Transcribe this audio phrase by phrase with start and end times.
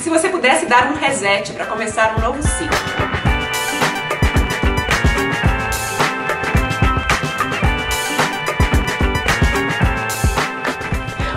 [0.00, 2.74] Se você pudesse dar um reset para começar um novo ciclo?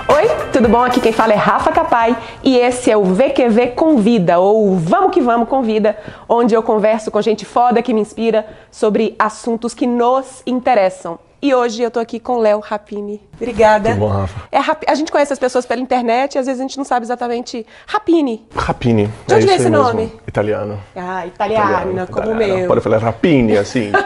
[0.08, 0.82] Oi, tudo bom?
[0.82, 5.20] Aqui quem fala é Rafa Capai e esse é o VQV Convida, ou Vamos que
[5.20, 5.98] Vamos Convida,
[6.30, 11.20] onde eu converso com gente foda que me inspira sobre assuntos que nos interessam.
[11.44, 13.22] E hoje eu tô aqui com Léo Rapini.
[13.36, 13.90] Obrigada.
[13.90, 14.48] Tudo bom, Rafa?
[14.50, 14.60] É,
[14.90, 17.68] a gente conhece as pessoas pela internet e às vezes a gente não sabe exatamente.
[17.86, 18.48] Rapini.
[18.56, 19.08] Rapini.
[19.28, 19.86] De onde é vem esse mesmo.
[19.86, 20.14] nome?
[20.26, 20.80] Italiano.
[20.96, 22.58] Ah, italiana, como o italiano.
[22.60, 22.68] meu.
[22.70, 23.92] Pode falar Rapini, assim.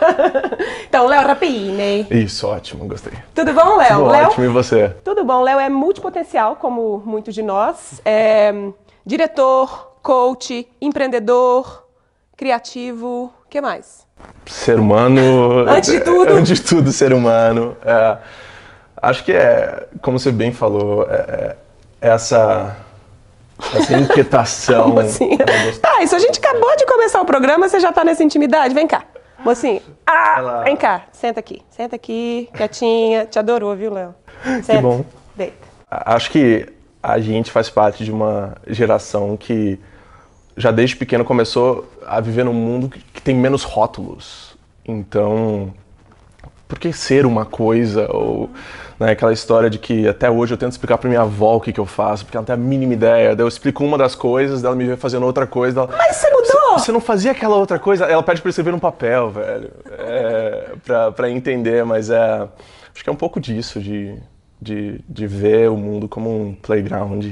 [0.89, 2.07] Então, Léo Rapini.
[2.09, 3.13] isso, ótimo, gostei.
[3.35, 3.97] Tudo bom, Léo?
[3.97, 4.27] Tudo Léo?
[4.27, 4.89] ótimo, e você?
[5.03, 8.01] Tudo bom, Léo é multipotencial, como muitos de nós.
[8.03, 8.51] É
[9.05, 11.85] diretor, coach, empreendedor,
[12.35, 14.06] criativo, o que mais?
[14.45, 15.65] Ser humano...
[15.69, 16.31] Antes de tudo.
[16.33, 17.75] Antes de tudo, ser humano.
[17.83, 18.17] É,
[19.01, 21.55] acho que é, como você bem falou, é,
[22.01, 22.77] é essa...
[23.73, 24.95] Essa inquietação.
[25.81, 28.73] Tá, isso a gente acabou de começar o programa, você já tá nessa intimidade.
[28.73, 29.03] Vem cá.
[29.43, 29.81] Mocinho.
[30.05, 31.05] Ah, Ela- vem cá.
[31.11, 31.61] Senta aqui.
[31.69, 33.25] Senta aqui, quietinha.
[33.25, 34.13] Te adorou, viu, Léo?
[34.63, 34.81] Senta.
[34.81, 35.03] bom.
[35.35, 35.55] Deita.
[35.89, 36.67] Acho que
[37.01, 39.79] a gente faz parte de uma geração que
[40.57, 44.57] já desde pequeno começou a viver num mundo que tem menos rótulos.
[44.85, 45.71] Então,
[46.67, 48.09] por que ser uma coisa?
[48.11, 48.49] Ou
[48.99, 51.71] né, aquela história de que até hoje eu tento explicar pra minha avó o que,
[51.71, 53.35] que eu faço, porque ela não tem a mínima ideia.
[53.35, 55.81] Daí eu explico uma das coisas, ela me vê fazendo outra coisa.
[55.81, 56.79] Ela, Mas você mudou!
[56.79, 58.05] você não fazia aquela outra coisa?
[58.05, 59.71] Ela pede pra eu escrever no papel, velho.
[59.99, 62.47] É, pra, pra entender, mas é.
[62.93, 64.15] Acho que é um pouco disso, de,
[64.59, 67.23] de, de ver o mundo como um playground.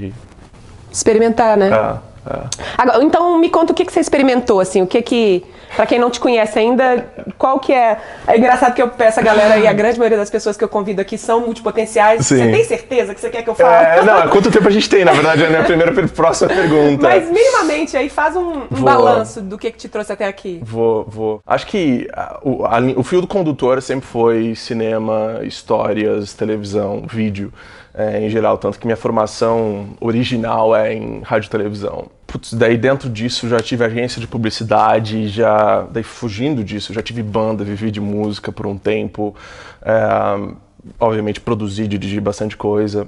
[0.96, 1.70] Experimentar, né?
[1.70, 2.40] é, é.
[2.78, 5.44] Agora, então me conta o que, que você experimentou, assim, o que que,
[5.76, 7.06] pra quem não te conhece ainda,
[7.38, 7.98] qual que é...
[8.26, 10.70] É engraçado que eu peço a galera e a grande maioria das pessoas que eu
[10.70, 12.26] convido aqui são multipotenciais.
[12.26, 12.38] Sim.
[12.38, 13.86] Você tem certeza que você quer que eu fale?
[13.86, 17.08] É, não, quanto tempo a gente tem, na verdade, é a minha primeira próxima pergunta.
[17.08, 20.60] Mas minimamente aí faz um, um balanço do que, que te trouxe até aqui.
[20.64, 21.42] Vou, vou.
[21.46, 27.52] Acho que ah, o, a o fio do condutor sempre foi cinema, histórias, televisão, vídeo,
[27.96, 28.58] é, em geral.
[28.58, 32.08] Tanto que minha formação original é em rádio e televisão.
[32.28, 35.88] Putz, daí dentro disso já tive agência de publicidade, já.
[35.90, 39.36] Daí fugindo disso, já tive banda, vivi de música por um tempo.
[39.82, 40.66] é,
[41.00, 43.08] obviamente produzi, dirigi bastante coisa.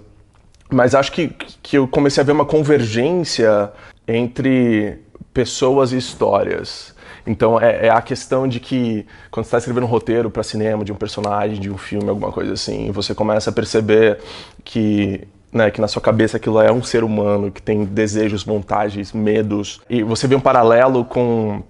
[0.70, 1.30] Mas acho que,
[1.62, 3.72] que eu comecei a ver uma convergência
[4.08, 5.00] entre
[5.34, 6.96] pessoas e histórias.
[7.28, 10.84] Então é, é a questão de que quando você está escrevendo um roteiro para cinema
[10.84, 14.20] de um personagem, de um filme, alguma coisa assim, você começa a perceber
[14.64, 19.14] que né, que na sua cabeça aquilo é um ser humano que tem desejos, vontades,
[19.14, 21.64] medos, e você vê um paralelo com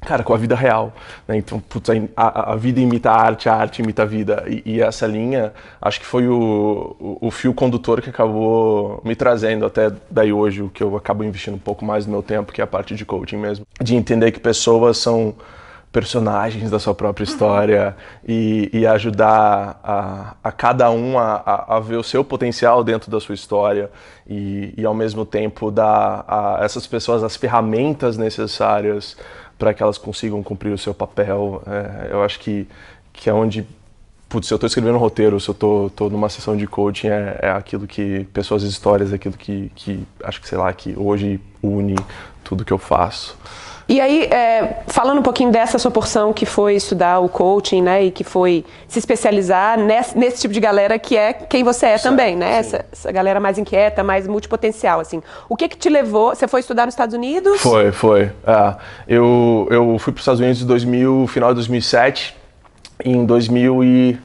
[0.00, 0.92] cara, com a vida real.
[1.28, 1.36] Né?
[1.36, 4.44] Então, putz, a, a- vida imita a arte, a arte imita a vida.
[4.48, 9.14] E, e essa linha, acho que foi o, o, o fio condutor que acabou me
[9.14, 12.52] trazendo até daí hoje, o que eu acabo investindo um pouco mais do meu tempo,
[12.52, 13.66] que é a parte de coaching mesmo.
[13.80, 15.34] De entender que pessoas são
[15.92, 17.96] personagens da sua própria história
[18.26, 23.10] e, e ajudar a, a cada um a, a, a ver o seu potencial dentro
[23.10, 23.90] da sua história
[24.24, 29.16] e, e ao mesmo tempo dar a essas pessoas as ferramentas necessárias
[29.60, 31.62] para que elas consigam cumprir o seu papel.
[31.66, 32.66] É, eu acho que,
[33.12, 33.64] que é onde
[34.30, 37.40] Putz, se eu estou escrevendo um roteiro, se eu estou numa sessão de coaching, é,
[37.42, 38.24] é aquilo que.
[38.32, 41.96] Pessoas e histórias, é aquilo que, que acho que, sei lá, que hoje une
[42.44, 43.36] tudo que eu faço.
[43.90, 48.04] E aí, é, falando um pouquinho dessa sua porção que foi estudar o coaching, né,
[48.04, 51.98] e que foi se especializar nesse, nesse tipo de galera que é quem você é
[51.98, 52.58] também, né?
[52.58, 55.20] Essa, essa galera mais inquieta, mais multipotencial, assim.
[55.48, 56.32] O que que te levou?
[56.32, 57.60] Você foi estudar nos Estados Unidos?
[57.60, 58.30] Foi, foi.
[58.46, 58.76] É,
[59.08, 62.36] eu, eu fui para os Estados Unidos em 2000, final de 2007.
[63.04, 64.18] Em 2000 e...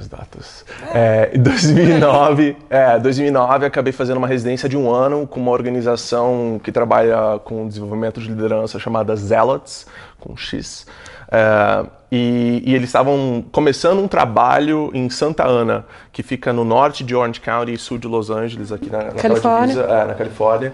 [0.00, 0.64] As datas.
[0.94, 6.58] É, em 2009, é, 2009 acabei fazendo uma residência de um ano com uma organização
[6.64, 9.86] que trabalha com desenvolvimento de liderança chamada Zealots,
[10.18, 10.86] com X.
[11.30, 17.04] É, e, e eles estavam começando um trabalho em Santa Ana, que fica no norte
[17.04, 19.66] de Orange County, sul de Los Angeles, aqui na, Califórnia.
[19.66, 20.72] divisa, é, na Califórnia.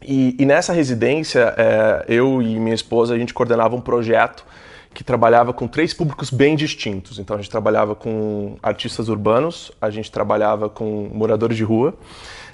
[0.00, 4.44] E, e nessa residência, é, eu e minha esposa, a gente coordenava um projeto
[4.92, 7.18] que trabalhava com três públicos bem distintos.
[7.18, 11.94] Então a gente trabalhava com artistas urbanos, a gente trabalhava com moradores de rua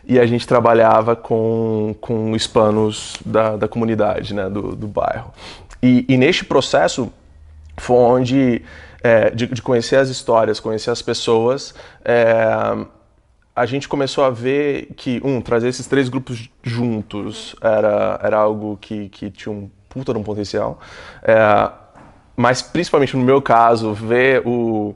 [0.07, 5.33] e a gente trabalhava com, com hispanos da, da comunidade, né, do, do bairro.
[5.83, 7.11] E, e neste processo
[7.77, 8.63] foi onde,
[9.03, 12.87] é, de, de conhecer as histórias, conhecer as pessoas, é,
[13.57, 18.77] a gente começou a ver que, um, trazer esses três grupos juntos era, era algo
[18.81, 20.81] que, que tinha um puta de um potencial.
[21.23, 21.71] É,
[22.37, 24.95] mas, principalmente no meu caso, ver o,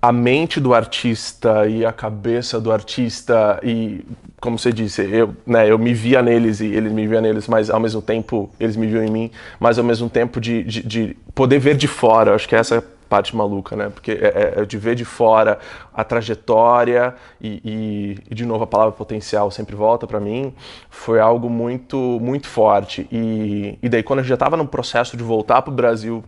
[0.00, 4.04] a mente do artista e a cabeça do artista e
[4.40, 7.70] como você disse eu né eu me via neles e eles me via neles mas
[7.70, 11.16] ao mesmo tempo eles me viam em mim mas ao mesmo tempo de, de, de
[11.32, 13.90] poder ver de fora acho que essa é a parte maluca né?
[13.90, 15.58] Porque é, é, é de ver de fora
[15.94, 20.52] a trajetória e, e, e de novo a palavra potencial sempre volta para mim
[20.88, 23.06] foi algo muito muito forte.
[23.12, 26.24] E, e daí quando eu já estava no processo de voltar para o Brasil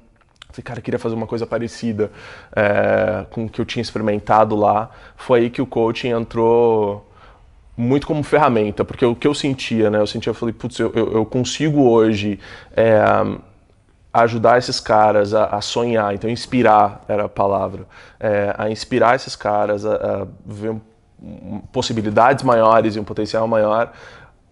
[0.55, 2.13] Falei, cara, eu queria fazer uma coisa parecida
[2.55, 4.89] é, com o que eu tinha experimentado lá.
[5.17, 7.11] Foi aí que o coaching entrou
[7.77, 9.99] muito como ferramenta, porque o que eu sentia, né?
[9.99, 12.39] Eu sentia, eu falei, putz, eu, eu, consigo hoje
[12.77, 13.03] é,
[14.13, 17.85] ajudar esses caras a, a, sonhar, então inspirar era a palavra,
[18.21, 20.77] é, a inspirar esses caras a, a ver
[21.73, 23.93] possibilidades maiores e um potencial maior,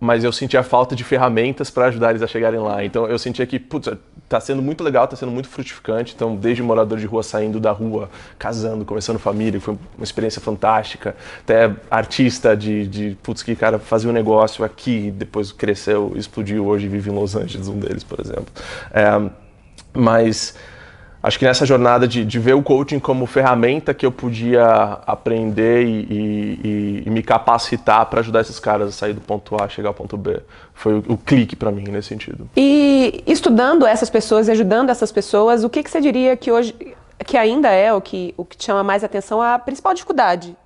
[0.02, 2.84] mas eu sentia falta de ferramentas para ajudar eles a chegarem lá.
[2.84, 3.88] Então eu sentia que, putz,
[4.28, 6.12] tá sendo muito legal, tá sendo muito frutificante.
[6.12, 11.14] Então, desde morador de rua saindo da rua, casando, começando família, foi uma experiência fantástica.
[11.44, 16.88] Até artista de, de putz, que cara fazia um negócio aqui, depois cresceu, explodiu, hoje
[16.88, 18.48] vive em Los Angeles, um deles, por exemplo.
[18.92, 19.30] É,
[19.94, 20.56] mas
[21.22, 24.64] acho que nessa jornada de, de, ver o coaching como ferramenta que eu podia
[25.06, 29.68] aprender e, e, e me capacitar para ajudar esses caras a sair do ponto A,
[29.68, 30.40] chegar ao ponto B,
[30.74, 32.48] foi o, o clique para mim nesse sentido.
[32.56, 36.74] E estudando essas pessoas e ajudando essas pessoas, o que, que você diria que hoje
[37.24, 40.56] que ainda é o que, o que chama mais atenção a principal dificuldade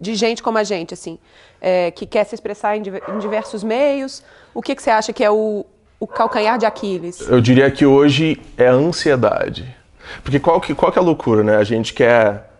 [0.00, 1.18] de gente como a gente, assim,
[1.60, 4.22] é, que quer se expressar em, em diversos meios.
[4.54, 5.66] O que, que você acha que é o,
[5.98, 7.20] o calcanhar de Aquiles?
[7.28, 9.79] Eu diria que hoje é a ansiedade
[10.22, 11.56] porque qual que, qual que é a loucura, né?
[11.56, 12.50] A gente quer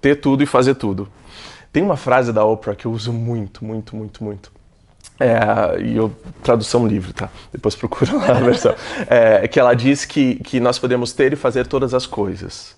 [0.00, 1.08] ter tudo e fazer tudo.
[1.72, 4.52] Tem uma frase da Oprah que eu uso muito, muito, muito, muito.
[5.18, 6.10] É, e eu,
[6.42, 7.30] tradução livre, tá?
[7.52, 8.74] Depois procura lá a versão.
[9.08, 12.76] É, que ela diz que, que nós podemos ter e fazer todas as coisas,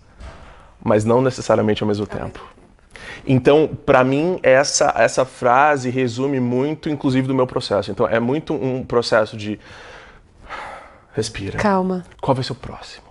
[0.83, 2.41] mas não necessariamente ao mesmo tempo.
[3.27, 7.91] Então, para mim, essa, essa frase resume muito, inclusive, do meu processo.
[7.91, 9.59] Então, é muito um processo de
[11.15, 11.59] respira.
[11.59, 12.05] Calma.
[12.21, 13.04] Qual vai ser o próximo?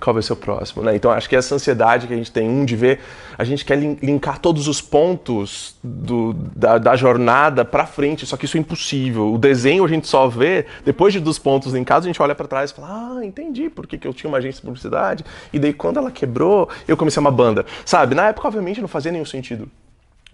[0.00, 0.94] Qual vai ser o próximo, né?
[0.94, 3.00] Então acho que essa ansiedade que a gente tem, um, de ver,
[3.38, 8.44] a gente quer linkar todos os pontos do, da, da, jornada para frente, só que
[8.44, 9.32] isso é impossível.
[9.32, 12.46] O desenho a gente só vê, depois de dos pontos linkados, a gente olha para
[12.46, 15.58] trás e fala, ah, entendi por que, que eu tinha uma agência de publicidade, e
[15.58, 17.64] daí quando ela quebrou, eu comecei uma banda.
[17.84, 19.68] Sabe, na época, obviamente, não fazia nenhum sentido.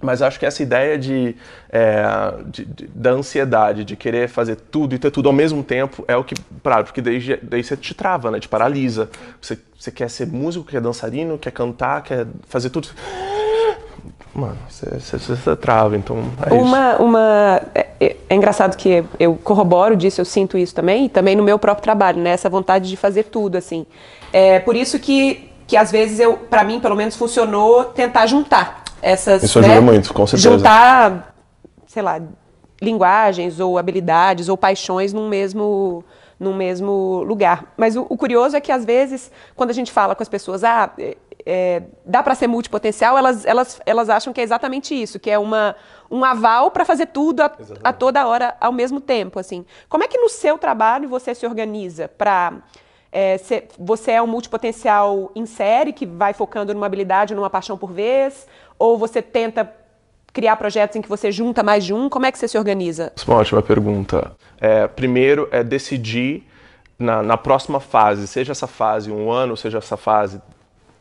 [0.01, 1.37] Mas acho que essa ideia de,
[1.71, 2.05] é,
[2.47, 6.17] de, de, da ansiedade, de querer fazer tudo e ter tudo ao mesmo tempo, é
[6.17, 6.35] o que.
[6.63, 8.41] Claro, porque daí, daí você te trava, né?
[8.41, 9.11] Te paralisa.
[9.41, 12.89] Você, você quer ser músico, quer dançarino, quer cantar, quer fazer tudo.
[14.33, 17.03] Mano, você, você, você trava, então é uma, isso.
[17.03, 21.35] Uma, é, é, é, engraçado que eu corroboro disso, eu sinto isso também, e também
[21.35, 22.31] no meu próprio trabalho, né?
[22.31, 23.85] Essa vontade de fazer tudo, assim.
[24.33, 28.83] É por isso que, que às vezes eu, para mim, pelo menos, funcionou tentar juntar
[29.01, 29.45] essas.
[29.45, 30.51] Isso ajuda né, muito, com certeza.
[30.51, 31.33] Juntar,
[31.87, 32.21] sei lá,
[32.83, 36.05] linguagens ou habilidades ou paixões num mesmo
[36.41, 37.73] num mesmo lugar.
[37.77, 40.65] Mas o, o, curioso é que às vezes, quando a gente fala com as pessoas,
[40.65, 45.21] ah, é, é dá para ser multipotencial, elas, elas, elas acham que é exatamente isso,
[45.21, 45.77] que é uma,
[46.11, 47.53] um aval para fazer tudo a,
[47.85, 49.39] a, toda hora ao mesmo tempo.
[49.39, 49.65] Assim.
[49.89, 52.55] Como é que no seu trabalho você se organiza para
[53.13, 53.37] é,
[53.79, 58.47] você é um multipotencial em série que vai focando numa habilidade, numa paixão por vez?
[58.79, 59.73] Ou você tenta
[60.33, 62.09] criar projetos em que você junta mais de um?
[62.09, 63.13] Como é que você se organiza?
[63.27, 64.33] Uma ótima pergunta.
[64.61, 66.47] É, primeiro é decidir
[66.99, 70.41] na, na, próxima fase, seja essa fase um ano, seja essa fase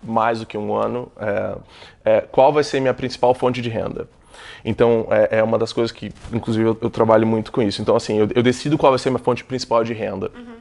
[0.01, 1.55] mais do que um ano, é,
[2.05, 4.07] é, qual vai ser minha principal fonte de renda.
[4.63, 7.81] Então, é, é uma das coisas que, inclusive, eu, eu, trabalho muito com isso.
[7.81, 10.31] Então, assim, eu, eu, decido qual vai ser minha fonte principal de renda.
[10.35, 10.57] Uhum.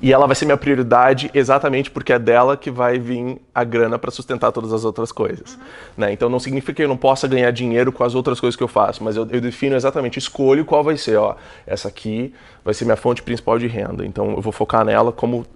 [0.00, 3.98] E ela vai ser minha prioridade exatamente porque é dela que vai vir a grana
[3.98, 5.54] para sustentar todas as outras coisas.
[5.54, 5.60] Uhum.
[5.98, 6.12] Né?
[6.12, 8.68] Então não significa que eu não possa ganhar dinheiro com as outras coisas que eu
[8.68, 11.16] faço, mas eu, eu, defino exatamente, escolho qual vai ser.
[11.16, 11.36] Ó,
[11.66, 12.34] essa aqui
[12.64, 14.04] vai ser minha fonte principal de renda.
[14.04, 15.46] Então eu vou focar nela como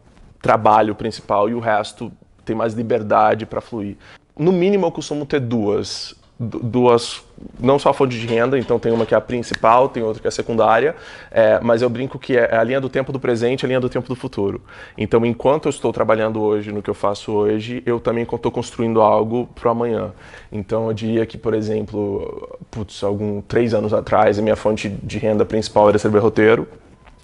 [0.40, 2.12] trabalho principal e o resto
[2.45, 3.97] tem mais liberdade para fluir.
[4.38, 7.21] No mínimo eu costumo ter duas duas,
[7.59, 10.21] não só a fonte de renda, então tem uma que é a principal, tem outra
[10.21, 10.95] que é a secundária,
[11.30, 13.80] é, mas eu brinco que é a linha do tempo do presente e a linha
[13.80, 14.62] do tempo do futuro.
[14.97, 19.00] Então, enquanto eu estou trabalhando hoje no que eu faço hoje, eu também estou construindo
[19.00, 20.12] algo para amanhã.
[20.52, 25.18] Então, eu diria que, por exemplo, putz, algum três anos atrás, a minha fonte de
[25.18, 26.68] renda principal era escrever roteiro,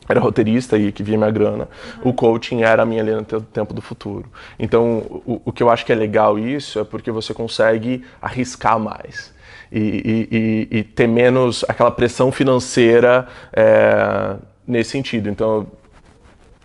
[0.09, 1.69] era roteirista e que via minha grana.
[2.03, 2.11] Uhum.
[2.11, 4.31] O coaching era a minha linha do tempo do futuro.
[4.59, 8.79] Então, o, o, que eu acho que é legal isso é porque você consegue arriscar
[8.79, 9.33] mais.
[9.73, 15.29] E, e, e, e ter menos aquela pressão financeira é, nesse sentido.
[15.29, 15.67] Então,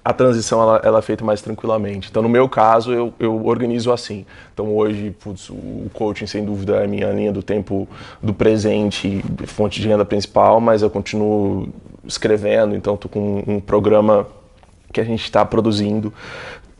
[0.09, 2.09] a transição ela, ela, é feita mais tranquilamente.
[2.09, 4.25] Então, no meu caso, eu, eu organizo assim.
[4.51, 7.87] Então, hoje, putz, o coaching, sem dúvida, é a minha linha do tempo
[8.19, 11.69] do presente, fonte de renda principal, mas eu continuo
[12.03, 14.25] escrevendo, então estou com um programa
[14.91, 16.11] que a gente está produzindo,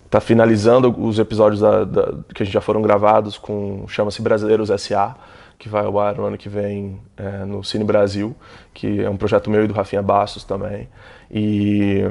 [0.05, 5.15] está finalizando os episódios da, da, que já foram gravados com chama-se Brasileiros S.A.,
[5.59, 8.36] que vai ao ar no ano que vem é, no Cine Brasil,
[8.74, 10.88] que é um projeto meu e do Rafinha Bastos também.
[11.29, 12.03] E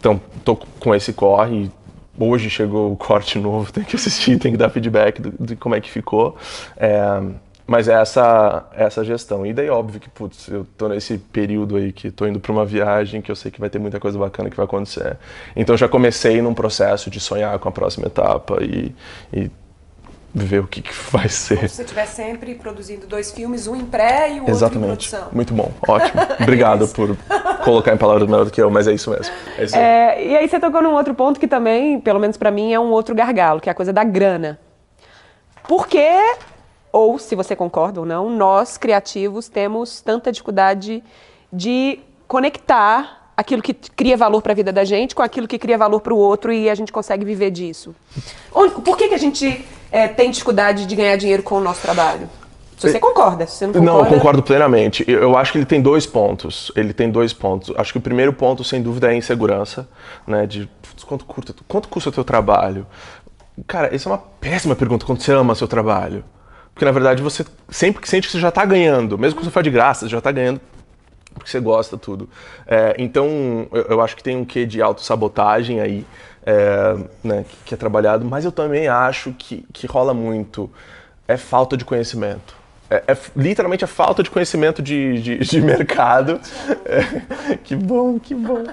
[0.00, 1.70] então tô com esse corre.
[2.18, 5.80] Hoje chegou o corte novo, tem que assistir, tem que dar feedback de como é
[5.80, 6.36] que ficou.
[6.76, 7.22] É,
[7.66, 9.46] mas é essa, essa gestão.
[9.46, 12.64] E daí, óbvio que, putz, eu tô nesse período aí que tô indo para uma
[12.64, 15.16] viagem que eu sei que vai ter muita coisa bacana que vai acontecer.
[15.54, 18.92] Então já comecei num processo de sonhar com a próxima etapa e,
[19.32, 19.50] e
[20.34, 21.56] ver o que, que vai ser.
[21.56, 24.90] Como se você estiver sempre produzindo dois filmes, um em pré e o Exatamente.
[24.90, 25.28] outro em produção.
[25.32, 26.20] Muito bom, ótimo.
[26.40, 27.16] Obrigado é por
[27.64, 29.34] colocar em palavras melhor do que eu, mas é isso mesmo.
[29.58, 32.50] É isso é, e aí você tocou num outro ponto que também, pelo menos para
[32.50, 34.58] mim, é um outro gargalo, que é a coisa da grana.
[35.66, 36.08] Por que
[36.92, 41.02] ou se você concorda ou não, nós criativos temos tanta dificuldade
[41.52, 45.78] de conectar aquilo que cria valor para a vida da gente com aquilo que cria
[45.78, 47.94] valor para o outro e a gente consegue viver disso.
[48.52, 52.28] Por que, que a gente é, tem dificuldade de ganhar dinheiro com o nosso trabalho?
[52.76, 53.92] Se você concorda, se você não concorda...
[53.92, 55.04] Não, eu concordo plenamente.
[55.06, 56.72] Eu acho que ele tem dois pontos.
[56.74, 57.74] Ele tem dois pontos.
[57.76, 59.86] Acho que o primeiro ponto, sem dúvida, é a insegurança,
[60.26, 60.46] né?
[60.46, 60.66] De
[61.06, 62.86] quanto, curta, quanto custa o teu trabalho?
[63.66, 66.24] Cara, essa é uma péssima pergunta quando você ama seu trabalho.
[66.72, 69.50] Porque na verdade você sempre que sente que você já está ganhando, mesmo que você
[69.50, 70.60] for de graça, você já está ganhando
[71.34, 72.28] porque você gosta tudo.
[72.66, 76.06] É, então eu, eu, acho que tem um quê de autossabotagem aí,
[76.44, 80.70] é, né, que, é trabalhado, mas eu também acho que, que rola muito
[81.28, 82.60] é falta de conhecimento.
[82.90, 86.40] É, é, literalmente a falta de conhecimento de, de, de mercado.
[86.84, 88.64] É, que bom, que bom.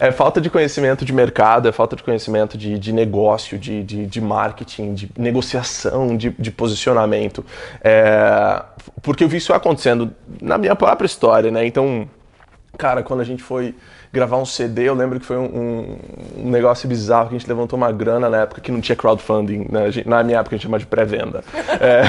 [0.00, 4.06] É falta de conhecimento de mercado, é falta de conhecimento de, de negócio, de, de,
[4.06, 7.44] de marketing, de negociação, de, de posicionamento.
[7.84, 8.62] É,
[9.02, 11.66] porque eu vi isso acontecendo na minha própria história, né?
[11.66, 12.08] Então,
[12.78, 13.74] cara, quando a gente foi
[14.12, 15.98] gravar um CD, eu lembro que foi um,
[16.38, 19.66] um, negócio bizarro, que a gente levantou uma grana na época que não tinha crowdfunding,
[19.70, 19.90] né?
[20.06, 21.44] na minha época a gente chama de pré-venda.
[21.80, 22.02] É.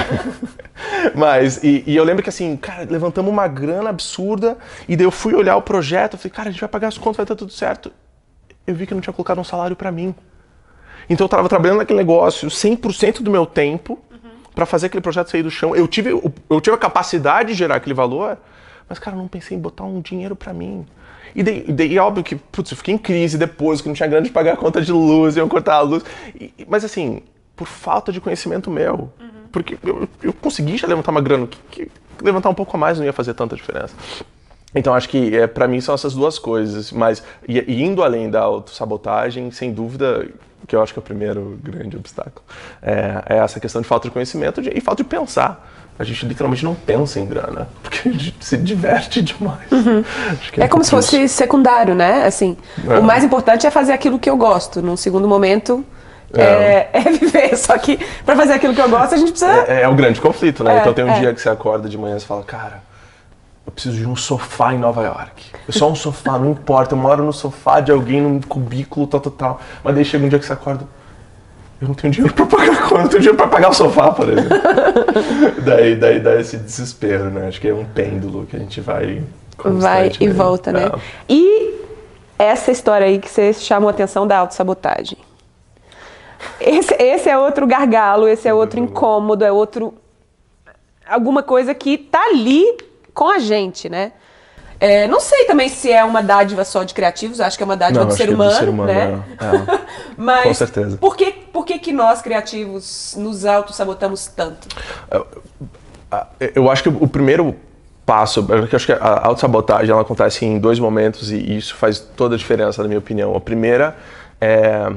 [1.14, 4.56] Mas, e, e, eu lembro que assim, cara, levantamos uma grana absurda,
[4.88, 6.98] e daí eu fui olhar o projeto, eu falei, cara, a gente vai pagar as
[6.98, 7.92] contas, vai estar tudo certo.
[8.66, 10.14] Eu vi que não tinha colocado um salário para mim.
[11.08, 14.30] Então eu estava trabalhando naquele negócio 100% do meu tempo uhum.
[14.54, 15.76] para fazer aquele projeto sair do chão.
[15.76, 18.38] Eu tive, eu tive a capacidade de gerar aquele valor,
[18.88, 20.84] mas, cara, eu não pensei em botar um dinheiro para mim.
[21.34, 24.24] E daí, daí, óbvio que, putz, eu fiquei em crise depois, que não tinha grana
[24.24, 26.04] de pagar a conta de luz, iam cortar a luz.
[26.34, 27.22] E, mas assim,
[27.56, 29.10] por falta de conhecimento meu.
[29.20, 29.28] Uhum.
[29.52, 31.90] Porque eu, eu consegui já levantar uma grana, que, que,
[32.22, 33.94] levantar um pouco a mais não ia fazer tanta diferença.
[34.74, 38.30] Então acho que é, para mim são essas duas coisas, mas e, e indo além
[38.30, 40.28] da autossabotagem, sem dúvida,
[40.66, 42.44] que eu acho que é o primeiro grande obstáculo,
[42.80, 45.68] é, é essa questão de falta de conhecimento de, e falta de pensar
[46.00, 49.70] a gente literalmente não pensa em grana, porque a gente se diverte demais.
[49.70, 50.02] Uhum.
[50.56, 52.24] É, é, como se fosse secundário, né?
[52.24, 52.56] Assim,
[52.88, 52.98] é.
[52.98, 54.80] o mais importante é fazer aquilo que eu gosto.
[54.80, 55.84] Num segundo momento,
[56.32, 56.42] é.
[56.42, 57.54] É, é, viver.
[57.54, 59.52] Só que para fazer aquilo que eu gosto, a gente precisa.
[59.68, 60.78] É, é um grande conflito, né?
[60.78, 62.82] É, então tem um dia que você acorda de manhã e fala, cara,
[63.66, 65.50] eu preciso de um sofá em Nova York.
[65.68, 66.94] É só um sofá, não importa.
[66.94, 69.60] Eu moro no sofá de alguém, num cubículo, tal, tal, tal.
[69.84, 70.86] Mas daí chega um dia que você acorda
[71.80, 74.28] eu não tenho dinheiro para pagar conta, não tenho dinheiro para pagar o sofá, por
[74.28, 74.58] exemplo.
[75.64, 77.48] daí, daí dá esse desespero, né?
[77.48, 79.22] Acho que é um pêndulo que a gente vai
[79.62, 80.86] vai e volta, né?
[80.86, 80.98] É.
[81.28, 81.74] E
[82.38, 85.18] essa história aí que você chamou a atenção da autossabotagem.
[86.58, 89.94] Esse, esse é outro gargalo, esse é outro incômodo, é outro
[91.06, 92.64] alguma coisa que tá ali
[93.12, 94.12] com a gente, né?
[94.80, 97.76] É, não sei também se é uma dádiva só de criativos, acho que é uma
[97.76, 99.22] dádiva não, do, ser humano, é do ser humano, né?
[99.38, 99.74] É.
[99.76, 99.80] É.
[100.16, 100.96] Mas Com certeza.
[100.96, 104.68] Por que, por que, que nós criativos nos auto-sabotamos tanto?
[105.10, 105.26] Eu,
[106.54, 107.54] eu acho que o primeiro
[108.06, 112.34] passo, eu acho que a autossabotagem ela acontece em dois momentos e isso faz toda
[112.34, 113.36] a diferença, na minha opinião.
[113.36, 113.96] A primeira
[114.40, 114.90] é,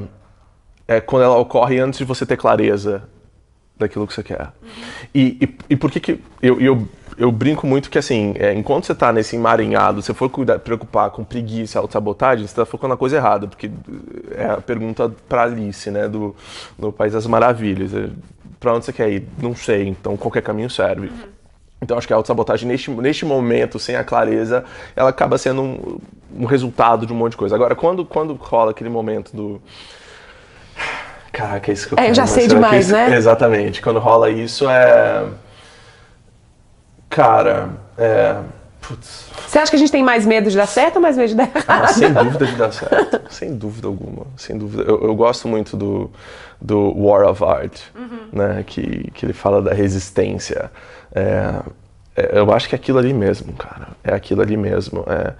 [0.88, 3.02] é quando ela ocorre antes de você ter clareza
[3.76, 4.40] daquilo que você quer.
[4.62, 4.68] Uhum.
[5.14, 8.86] E, e, e, por que que eu, eu eu brinco muito que, assim, é, enquanto
[8.86, 12.96] você está nesse emaranhado, você for cuidar, preocupar com preguiça, autossabotagem, você está focando na
[12.96, 13.70] coisa errada, porque
[14.32, 16.34] é a pergunta para Alice, né, do
[16.78, 17.94] no País das Maravilhas.
[17.94, 18.08] É,
[18.58, 19.28] para onde você quer ir?
[19.40, 21.08] Não sei, então qualquer caminho serve.
[21.08, 21.34] Uhum.
[21.82, 24.64] Então acho que a autossabotagem, neste, neste momento, sem a clareza,
[24.96, 25.98] ela acaba sendo um,
[26.40, 27.54] um resultado de um monte de coisa.
[27.54, 29.62] Agora, quando, quando rola aquele momento do...
[31.30, 33.14] Caraca, é isso que eu É, eu já sei demais, né?
[33.14, 33.82] Exatamente.
[33.82, 35.26] Quando rola isso, é
[37.08, 38.36] Cara, é,
[38.86, 39.30] Putz.
[39.46, 41.34] Você acha que a gente tem mais medo de dar certo ou mais medo de
[41.34, 41.84] dar errado?
[41.84, 43.20] Ah, sem dúvida de dar certo.
[43.32, 44.26] sem dúvida alguma.
[44.36, 44.82] Sem dúvida.
[44.82, 46.10] Eu, eu gosto muito do,
[46.60, 47.80] do War of Art,
[48.30, 48.62] né?
[48.66, 50.70] Que, que ele fala da resistência.
[51.14, 51.62] É,
[52.14, 53.88] é, eu acho que é aquilo ali mesmo, cara.
[54.02, 55.04] É aquilo ali mesmo.
[55.08, 55.32] É,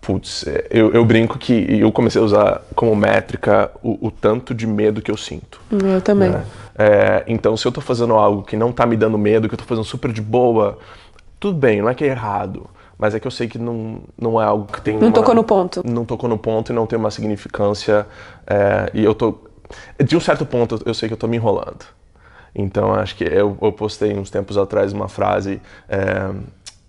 [0.00, 4.54] putz, é, eu, eu brinco que eu comecei a usar como métrica o, o tanto
[4.54, 5.60] de medo que eu sinto.
[5.70, 6.30] Eu também.
[6.30, 6.42] né?
[6.78, 9.58] É, então, se eu tô fazendo algo que não tá me dando medo, que eu
[9.58, 10.78] tô fazendo super de boa,
[11.38, 12.68] tudo bem, não é que é errado.
[12.98, 14.94] Mas é que eu sei que não, não é algo que tem.
[14.96, 15.82] Não uma- tocou no ponto.
[15.84, 18.06] Não tocou no ponto e não tem uma significância.
[18.46, 19.38] é, e eu tô.
[20.04, 21.84] De um certo ponto, eu sei que eu tô me enrolando.
[22.54, 26.30] Então, acho que eu, eu postei uns tempos atrás uma frase: é,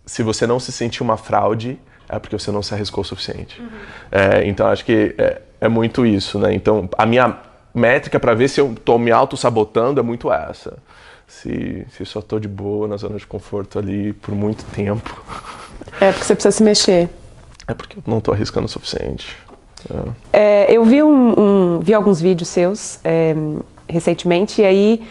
[0.05, 3.63] se você não se sentir uma fraude, é porque você não se arriscou o suficiente.
[4.11, 6.53] É, então, acho que é, é muito isso, né?
[6.53, 7.37] Então, a minha
[7.73, 10.77] métrica para ver se eu tô me auto-sabotando é muito essa.
[11.27, 15.19] Se, se só tô de boa na zona de conforto ali por muito tempo,
[15.99, 17.09] É porque você precisa se mexer.
[17.67, 19.35] é porque eu não tô arriscando o suficiente.
[20.31, 23.35] É, eu vi, um, um- vi alguns vídeos seus é,
[23.89, 25.07] recentemente e aí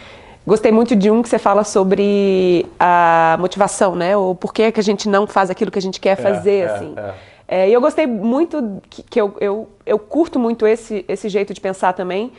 [0.47, 4.17] gostei muito de um que você fala sobre a motivação, né?
[4.17, 6.95] O porquê que a gente não faz aquilo que a gente quer fazer, é, assim.
[7.47, 7.69] É.
[7.69, 11.61] E eu gostei muito, que, que eu, eu, eu curto muito esse, esse jeito de
[11.61, 12.31] pensar também,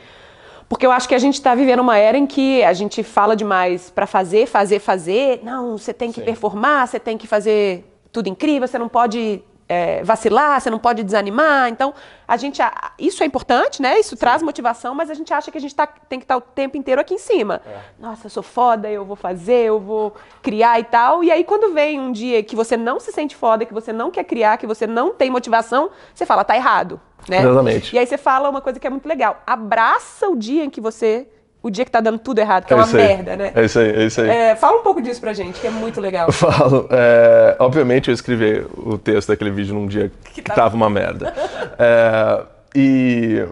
[0.67, 3.35] porque eu acho que a gente está vivendo uma era em que a gente fala
[3.35, 5.41] demais para fazer, fazer, fazer.
[5.43, 6.25] Não, você tem que Sim.
[6.25, 11.03] performar, você tem que fazer tudo incrível, você não pode é, vacilar, você não pode
[11.03, 11.69] desanimar.
[11.69, 11.93] Então,
[12.27, 12.61] a gente.
[12.61, 13.99] a- Isso é importante, né?
[13.99, 16.41] Isso traz motivação, mas a gente acha que a gente tá- tem que estar o
[16.41, 17.61] tempo inteiro aqui em cima.
[17.99, 21.23] Nossa, eu sou foda, eu vou fazer, eu vou criar e tal.
[21.23, 24.11] E aí, quando vem um dia que você não se sente foda, que você não
[24.11, 26.99] quer criar, que você não tem motivação, você fala, tá errado.
[27.27, 27.39] Né?
[27.39, 27.95] Exatamente.
[27.95, 29.41] E aí você fala uma coisa que é muito legal.
[29.47, 31.27] Abraça o dia em que você.
[31.65, 33.07] O dia que tá dando tudo errado, que é, uma isso aí.
[33.07, 33.51] merda, né?
[33.55, 34.29] É isso aí, é isso aí.
[34.29, 36.27] É, fala um pouco disso pra gente, que é muito legal.
[36.27, 40.75] Eu falo, é, obviamente eu escrevi o texto daquele vídeo num dia que, tava- tava
[40.75, 41.33] uma merda.
[41.79, 42.43] É,
[42.75, 43.45] e,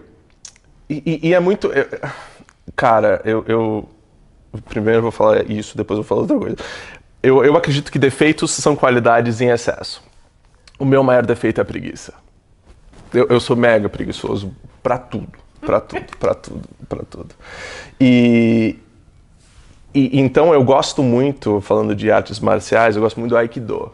[0.88, 1.72] e, e é muito.
[1.72, 1.88] eu-
[2.76, 3.88] cara, eu, eu.
[4.68, 6.56] Primeiro eu vou falar isso, depois eu vou falar outra coisa.
[7.20, 10.00] Eu, eu acredito que defeitos são qualidades em excesso.
[10.78, 12.14] O meu maior defeito é a preguiça.
[13.12, 14.54] Eu, eu sou mega preguiçoso
[14.84, 15.32] pra tudo,
[15.64, 17.34] pra tudo, pra tudo, pra tudo.
[18.00, 18.76] E,
[19.94, 23.92] e então eu gosto muito, falando de artes marciais, eu gosto muito do Aikido.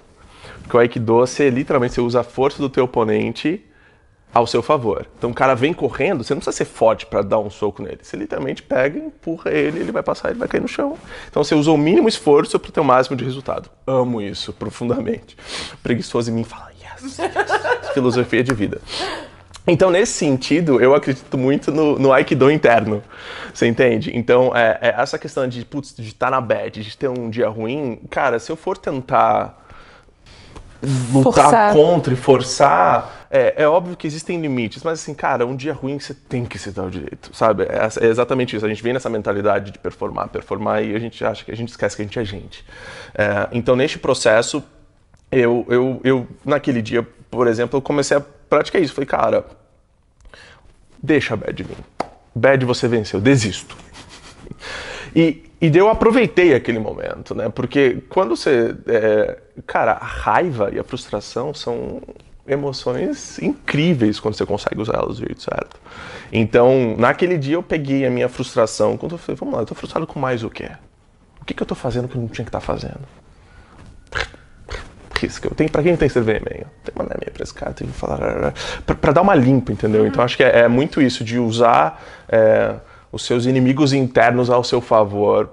[0.62, 3.64] Porque o Aikido, você literalmente você usa a força do teu oponente
[4.32, 5.06] ao seu favor.
[5.18, 7.98] Então o cara vem correndo, você não precisa ser forte para dar um soco nele.
[8.02, 10.96] Você literalmente pega, empurra ele, ele vai passar, ele vai cair no chão.
[11.28, 13.68] Então você usa o mínimo esforço para ter o máximo de resultado.
[13.86, 15.36] Amo isso profundamente.
[15.82, 17.30] Preguiçoso em mim fala, yes, yes.
[17.92, 18.80] Filosofia de vida.
[19.66, 23.02] Então, nesse sentido, eu acredito muito no, no Aikido interno.
[23.52, 24.10] Você entende?
[24.14, 27.48] Então, é, é essa questão de, putz, de estar na bad, de ter um dia
[27.48, 29.60] ruim, cara, se eu for tentar
[31.12, 31.72] lutar Forçar.
[31.74, 35.98] contra e forçar, é, é óbvio que existem limites, mas assim, cara, um dia ruim
[35.98, 37.64] você tem que se dar o direito, sabe?
[37.64, 38.64] É, é exatamente isso.
[38.64, 41.68] A gente vem nessa mentalidade de performar, performar e a gente acha que a gente
[41.68, 42.64] esquece que a gente é gente.
[43.14, 44.62] É, então, neste processo,
[45.30, 48.92] eu, eu, eu, naquele dia, por exemplo, eu comecei a praticar isso.
[48.92, 49.46] Falei, cara,
[51.02, 51.76] deixa a bad vir.
[52.34, 53.76] Bad você venceu, desisto.
[55.14, 57.48] E, e eu aproveitei aquele momento, né?
[57.48, 58.76] Porque quando você.
[58.86, 62.00] é, cara, a raiva e a frustração são
[62.46, 65.80] emoções incríveis quando você consegue usar elas do jeito certo.
[66.32, 68.96] Então, naquele dia eu peguei a minha frustração.
[68.96, 70.70] Quando eu falei, vamos lá, eu tô frustrado com mais o quê?
[71.40, 73.00] O que, que eu tô fazendo que eu não tinha que estar fazendo?
[75.20, 75.48] Risca.
[75.48, 76.66] Eu tenho, pra quem tem escrever e-mail?
[76.84, 78.52] Tem mandar e-mail pra esse cara, tem que falar.
[78.86, 80.06] Pra, pra dar uma limpa, entendeu?
[80.06, 82.74] Então acho que é, é muito isso, de usar é,
[83.12, 85.50] os seus inimigos internos ao seu favor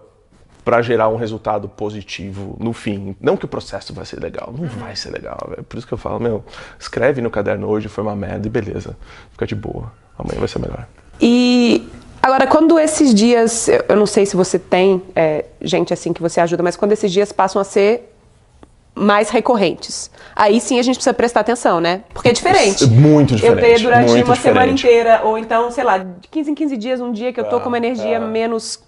[0.63, 3.15] para gerar um resultado positivo no fim.
[3.21, 5.53] Não que o processo vai ser legal, não vai ser legal.
[5.58, 6.43] É por isso que eu falo, meu,
[6.77, 8.97] escreve no caderno hoje, foi uma merda e beleza.
[9.32, 9.93] Fica de boa.
[10.19, 10.86] Amanhã vai ser melhor.
[11.21, 11.88] E
[12.21, 16.41] agora, quando esses dias, eu não sei se você tem é, gente assim que você
[16.41, 18.16] ajuda, mas quando esses dias passam a ser
[18.97, 22.01] mais recorrentes, aí sim a gente precisa prestar atenção, né?
[22.13, 22.86] Porque é diferente.
[22.88, 24.88] Muito diferente, Eu ter durante uma semana diferente.
[24.88, 27.60] inteira, ou então, sei lá, de 15 em 15 dias, um dia que eu tô
[27.60, 28.79] com uma energia menos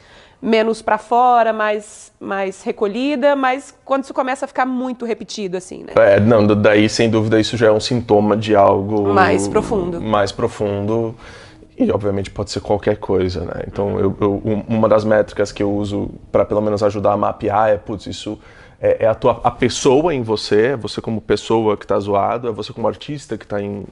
[0.42, 5.84] menos para fora, mais mais recolhida, mas quando isso começa a ficar muito repetido assim,
[5.84, 5.92] né?
[5.98, 10.00] É, não, da- daí sem dúvida isso já é um sintoma de algo Mais profundo.
[10.00, 11.14] Mais profundo
[11.78, 13.64] e obviamente pode ser qualquer coisa, né?
[13.68, 17.18] Então eu, eu- um- uma das métricas que eu uso para pelo menos ajudar a
[17.18, 18.40] mapear é, putz, isso
[18.82, 22.48] é, é a tua a pessoa em você, é você como pessoa que tá zoado,
[22.48, 23.86] é você como artista que tá em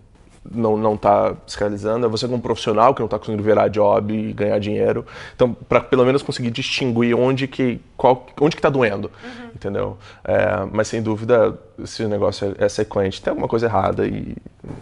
[0.50, 4.14] não não está se realizando, é você como profissional que não está conseguindo virar job
[4.14, 5.06] e ganhar dinheiro.
[5.36, 9.12] Então, para pelo menos conseguir distinguir onde que qual, onde que está doendo,
[9.54, 9.98] entendeu?
[10.24, 14.36] É, mas sem dúvida, se o negócio é, é sequente, tem alguma coisa errada e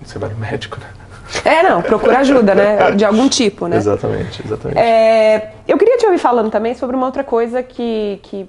[0.04, 0.88] você vai no médico, né?
[1.44, 2.92] É, não, procura ajuda, né?
[2.92, 3.78] De algum tipo, né?
[3.78, 4.80] Exatamente, exatamente.
[4.80, 8.48] É, eu queria te ouvir falando também sobre uma outra coisa que, que,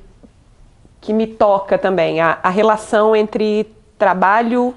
[1.07, 3.65] que me toca também, a, a relação entre
[3.97, 4.75] trabalho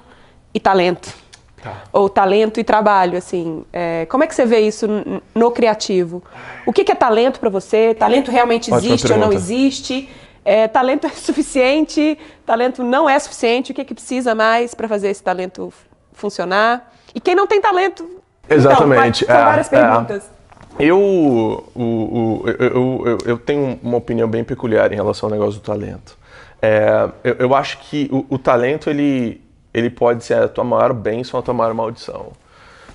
[0.54, 1.12] e talento.
[1.60, 1.74] Tá.
[1.92, 3.64] Ou talento e trabalho, assim.
[3.72, 4.86] É, como é que você vê isso
[5.34, 6.22] no criativo?
[6.64, 7.94] O que, que é talento para você?
[7.94, 9.34] Talento realmente Ótima existe ou não pergunta.
[9.52, 10.08] existe?
[10.44, 12.16] É, talento é suficiente?
[12.46, 13.72] Talento não é suficiente?
[13.72, 15.72] O que, que precisa mais para fazer esse talento
[16.12, 16.92] funcionar?
[17.12, 18.08] E quem não tem talento?
[18.48, 19.70] Exatamente, Então, são é, várias é.
[19.80, 20.30] perguntas.
[20.78, 25.60] Eu, o, o- eu, eu- eu tenho uma opinião bem peculiar em relação ao negócio
[25.60, 26.16] do talento.
[26.62, 29.42] É, eu, eu acho que o, o talento ele,
[29.72, 32.32] ele pode ser a tua maior bênção ou a tua maior maldição.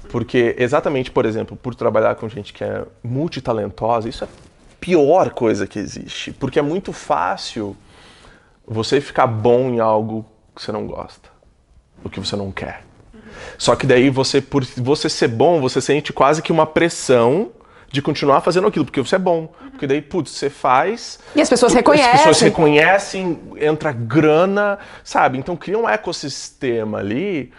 [0.09, 4.29] Porque exatamente, por exemplo, por trabalhar com gente que é multitalentosa, isso é a
[4.79, 6.31] pior coisa que existe.
[6.31, 7.75] Porque é muito fácil
[8.67, 10.25] você ficar bom em algo
[10.55, 11.29] que você não gosta,
[12.03, 12.83] o que você não quer.
[13.57, 17.51] Só que daí você, por você ser bom, você sente quase que uma pressão
[17.91, 19.53] de continuar fazendo aquilo, porque você é bom.
[19.71, 21.19] Porque daí, putz, você faz.
[21.35, 22.43] E as pessoas As pessoas reconhecem.
[22.49, 25.37] reconhecem, entra grana, sabe?
[25.37, 27.51] Então cria um ecossistema ali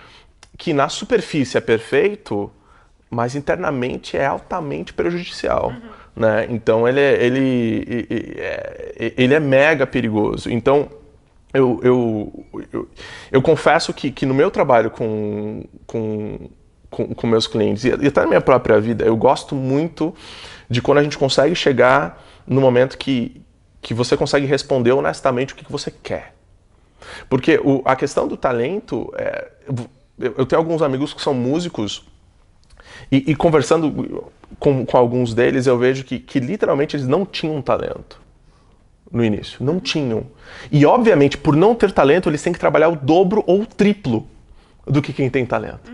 [0.59, 2.51] que na superfície é perfeito,
[3.11, 5.73] mas internamente é altamente prejudicial.
[6.15, 6.47] Né?
[6.49, 10.51] Então ele é, ele, e- e- é- ele é mega perigoso.
[10.51, 10.89] Então
[11.53, 12.89] eu, eu, eu,
[13.33, 16.49] eu confesso que, que no meu trabalho com, com,
[16.91, 20.15] com, com meus clientes e e até na minha própria vida, eu gosto muito
[20.69, 23.41] de quando a gente consegue chegar no momento que,
[23.81, 26.35] que você consegue responder honestamente o que, que você quer.
[27.29, 29.49] Porque o- a questão do talento, é,
[30.19, 32.05] eu, eu tenho alguns amigos que são músicos
[33.13, 34.23] e, e conversando
[34.59, 38.21] com, com alguns deles, eu vejo que, que literalmente eles não tinham talento
[39.11, 39.63] no início.
[39.65, 40.27] Não tinham.
[40.73, 44.27] E, obviamente, por não ter talento, eles têm que trabalhar o dobro ou o triplo
[44.87, 45.93] do que quem tem talento.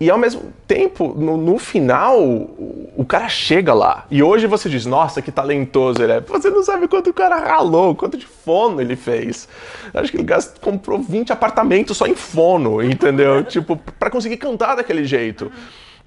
[0.00, 4.06] E, ao mesmo tempo, no, no final, o, o cara chega lá.
[4.08, 6.20] E hoje você diz, nossa, que talentoso ele é.
[6.20, 9.48] Você não sabe quanto o cara ralou, quanto de fono ele fez.
[9.92, 13.42] Acho que ele gast- comprou 20 apartamentos só em fono, entendeu?
[13.44, 15.50] tipo, para conseguir cantar daquele jeito.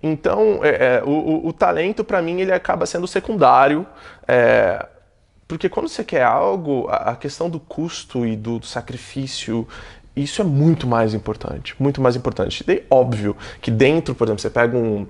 [0.01, 3.85] Então, é, é, o, o- talento, para mim, ele acaba sendo secundário.
[4.27, 4.85] é,
[5.47, 9.67] porque quando você quer algo, a a questão do custo e do sacrifício,
[10.15, 12.63] isso é muito mais importante, muito mais importante.
[12.67, 15.07] E óbvio que dentro, por exemplo, você pega um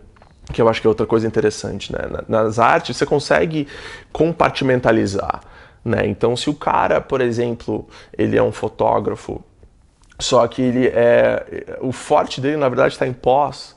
[0.54, 2.00] que eu acho que é outra coisa interessante, né?
[2.28, 3.68] Na- Nas artes você consegue
[4.12, 5.42] compartimentalizar,
[5.84, 6.06] né?
[6.08, 7.88] Então, se o cara, por exemplo,
[8.18, 9.42] ele é um fotógrafo,
[10.20, 13.76] só que ele é o forte dele na verdade está em pós,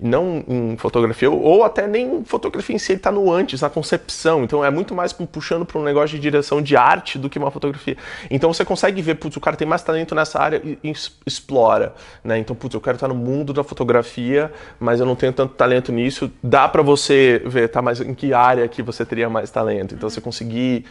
[0.00, 3.70] não em fotografia, ou, ou até nem fotografia em si, ele está no antes, na
[3.70, 4.44] concepção.
[4.44, 7.50] Então é muito mais puxando para um negócio de direção de arte do que uma
[7.50, 7.96] fotografia.
[8.30, 10.92] Então você consegue ver, putz, o cara tem mais talento nessa área e, e
[11.26, 12.38] explora, né?
[12.38, 15.92] Então, putz, eu quero estar no mundo da fotografia, mas eu não tenho tanto talento
[15.92, 16.30] nisso.
[16.42, 19.94] Dá para você ver, tá, mas em que área que você teria mais talento?
[19.94, 20.84] Então você conseguir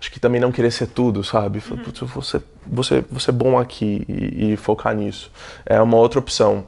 [0.00, 1.60] acho que também não querer ser tudo, sabe?
[1.60, 5.30] Falar, Putz, eu vou ser, vou ser, vou ser bom aqui e, e focar nisso.
[5.64, 6.66] É uma outra opção.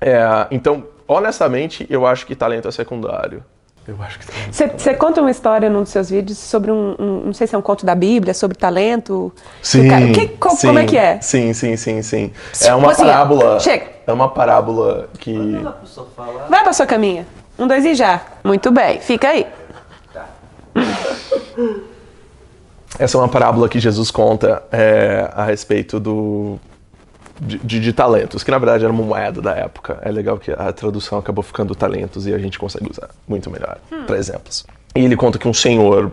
[0.00, 0.18] É,
[0.50, 3.42] então, honestamente, eu acho que talento é secundário.
[3.86, 6.94] Eu acho que talento Você, você conta uma história num dos seus vídeos sobre um,
[6.98, 9.32] um- não sei se é um conto da Bíblia, sobre talento.
[9.60, 11.20] Sim, que- co- sim, como é que é?
[11.20, 12.32] Sim, sim, sim, sim.
[12.62, 13.58] É uma Assim, parábola.
[13.58, 13.86] chega.
[14.06, 15.36] É uma parábola que.
[16.48, 17.26] Vai pra sua caminha.
[17.58, 18.20] Um, dois e já.
[18.44, 19.46] Muito bem, fica aí.
[22.98, 26.58] Essa é uma parábola que Jesus conta é, a respeito do.
[27.44, 29.98] De, de- de talentos, que na verdade era uma moeda da época.
[30.02, 33.78] É legal que a tradução acabou ficando talentos e a gente consegue usar muito melhor
[34.06, 34.64] para exemplos.
[34.94, 36.12] E ele conta que um senhor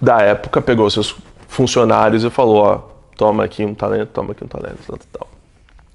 [0.00, 1.16] da época pegou seus
[1.48, 2.78] funcionários e falou: Ó,
[3.16, 5.28] toma aqui um talento, toma aqui um talento, tal, tal.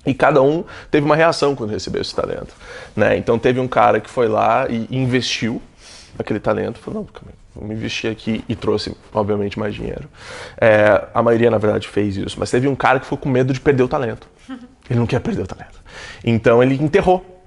[0.06, 2.54] E cada um teve uma reação quando recebeu esse talento.
[2.96, 3.16] Né?
[3.18, 5.62] Então teve um cara que foi lá e investiu
[6.20, 10.10] aquele talento, falou, não, calma aí, vamos investir aqui e trouxe, obviamente, mais dinheiro.
[10.60, 13.54] É, a maioria, na verdade, fez isso, mas teve um cara que ficou com medo
[13.54, 14.28] de perder o talento.
[14.90, 15.82] Ele não quer perder o talento.
[16.24, 17.38] Então ele enterrou.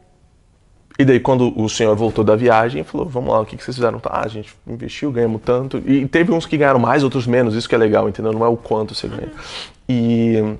[0.99, 3.99] E daí, quando o senhor voltou da viagem, falou: Vamos lá, o que vocês fizeram?
[3.99, 5.79] Tá, a gente investiu, ganhamos tanto.
[5.87, 8.33] E teve uns que ganharam mais, outros menos, isso que é legal, entendeu?
[8.33, 9.33] Não é o quanto você ganha.
[9.89, 10.57] E,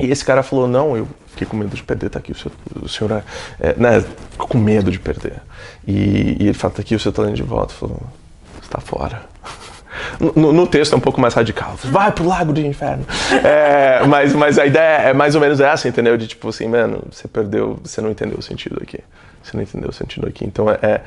[0.00, 2.52] e esse cara falou: Não, eu fiquei com medo de perder, tá aqui o senhor,
[2.82, 3.24] o senhor é,
[3.60, 4.04] é, né,
[4.36, 5.40] com medo de perder.
[5.86, 7.72] E, e ele fala: Tá aqui o seu talento de volta.
[7.72, 8.02] Falou:
[8.60, 9.22] Está fora.
[10.20, 11.74] No, no, texto é um pouco mais radical.
[11.84, 13.04] Vai pro lago do inferno.
[13.44, 16.16] É, mas, mas a ideia é mais ou menos essa, entendeu?
[16.16, 19.00] De tipo assim, mano, você perdeu, você não entendeu o sentido aqui.
[19.42, 20.44] Você não entendeu o sentido aqui.
[20.44, 21.00] Então é, é,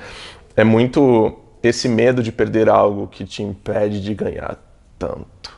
[0.58, 4.58] é muito esse medo de perder algo que te impede de ganhar
[4.97, 5.58] tanto.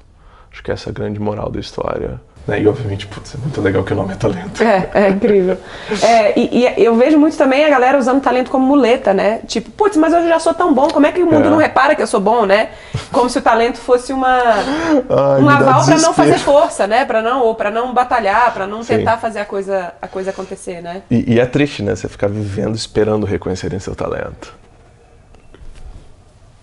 [0.51, 2.21] Acho que essa é a grande moral da história.
[2.45, 2.61] Né?
[2.61, 4.61] E obviamente, putz, é muito legal que o nome é talento.
[4.61, 5.57] É, é incrível.
[6.01, 9.39] É, e, e, eu vejo muito também a galera usando talento como muleta, né?
[9.47, 11.49] Tipo, putz, mas eu já sou tão bom, como é que o mundo é.
[11.49, 12.71] não repara que eu sou bom, né?
[13.13, 17.05] Como se o talento fosse uma, Ai, um aval para não fazer força, né?
[17.05, 18.97] Para não, ou para não batalhar, para não Sim.
[18.97, 21.03] tentar fazer a coisa, a coisa acontecer, né?
[21.09, 21.95] E, e é triste, né?
[21.95, 24.53] Você ficar vivendo esperando reconhecerem seu talento.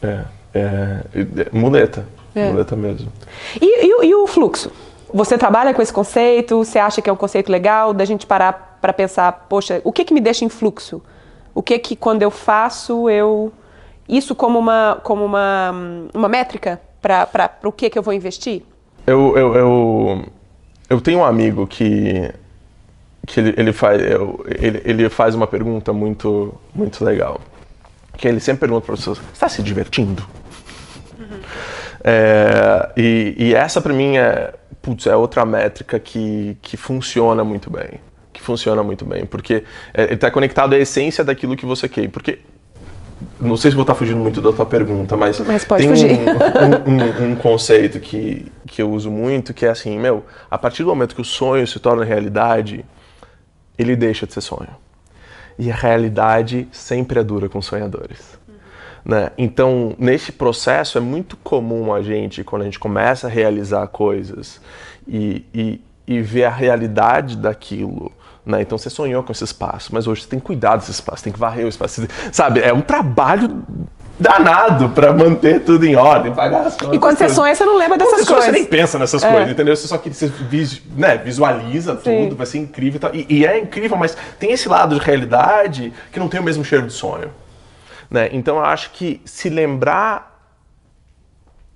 [0.02, 0.20] É,
[0.54, 2.04] é, é muleta.
[2.34, 2.48] É.
[2.50, 3.10] Muleta mesmo.
[3.60, 4.70] E, e, e o fluxo?
[5.12, 6.58] Você trabalha com esse conceito?
[6.58, 10.04] Você acha que é um conceito legal da gente parar para pensar, poxa, o que
[10.04, 11.02] que me deixa em fluxo?
[11.54, 13.52] O que que quando eu faço eu
[14.08, 15.72] isso como uma como uma,
[16.14, 18.62] uma métrica para o que que eu vou investir?
[19.06, 20.24] Eu, eu, eu,
[20.88, 22.32] eu tenho um amigo que
[23.26, 27.40] que ele, ele faz eu, ele, ele faz uma pergunta muito muito legal
[28.20, 30.24] que ele sempre pergunta para as pessoas: está se divertindo?
[31.18, 31.40] Uhum.
[32.04, 34.52] É, e, e, essa para mim é
[34.90, 38.00] putz, é outra métrica que, que funciona muito bem.
[38.32, 42.08] Que funciona muito bem, porque é, ele está conectado à essência daquilo que você quer.
[42.08, 42.40] Porque
[43.40, 47.26] não sei se vou estar fugindo muito da tua pergunta, mas, mas tem um, um,
[47.26, 50.88] um, um, conceito que, que eu uso muito, que é assim, meu, a partir do
[50.88, 52.84] momento que o sonho se torna realidade,
[53.78, 54.74] ele deixa de ser sonho.
[55.58, 58.39] E a realidade sempre é dura com sonhadores.
[59.04, 59.30] Né?
[59.38, 64.60] Então, nesse processo é muito comum a gente, quando a gente começa a realizar coisas
[65.06, 68.12] e, e, e ver a realidade daquilo.
[68.44, 68.62] Né?
[68.62, 71.32] Então, você sonhou com esse espaço, mas hoje você tem que cuidar desse espaço, tem
[71.32, 72.06] que varrer o espaço.
[72.32, 73.62] Sabe, é um trabalho
[74.20, 76.94] danado para manter tudo em ordem, pagar as contas.
[76.94, 77.36] E quando você coisas.
[77.36, 78.44] sonha, você não lembra dessas coisas.
[78.44, 79.30] Você nem pensa nessas é.
[79.32, 79.74] coisas, entendeu?
[79.74, 80.30] Você só que você
[80.94, 82.24] né, visualiza Sim.
[82.24, 86.20] tudo, vai ser incrível e, e, é incrível, mas tem esse lado de realidade que
[86.20, 87.30] não tem o mesmo cheiro de sonho.
[88.10, 88.28] Né?
[88.32, 90.28] Então eu acho que se lembrar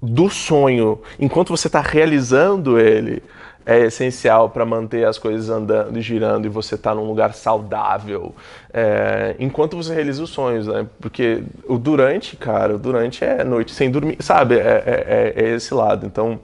[0.03, 3.23] do sonho enquanto você está realizando ele
[3.67, 7.33] é essencial para manter as coisas andando e girando e você estar tá num lugar
[7.33, 8.35] saudável
[8.73, 10.87] é, enquanto você realiza os sonhos, né?
[11.01, 14.57] Porque o durante, cara, o durante é noite sem dormir, sabe?
[14.57, 16.05] É, é, é, é esse lado.
[16.05, 16.39] Então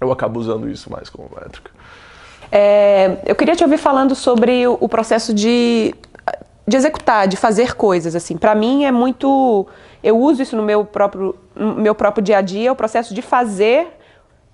[0.00, 1.72] eu acabo usando isso mais como métrica.
[2.52, 5.94] É, eu queria te ouvir falando sobre o processo de
[6.70, 8.36] de executar, de fazer coisas assim.
[8.36, 9.66] Para mim é muito,
[10.02, 12.72] eu uso isso no meu próprio, no meu próprio dia a dia.
[12.72, 13.88] O processo de fazer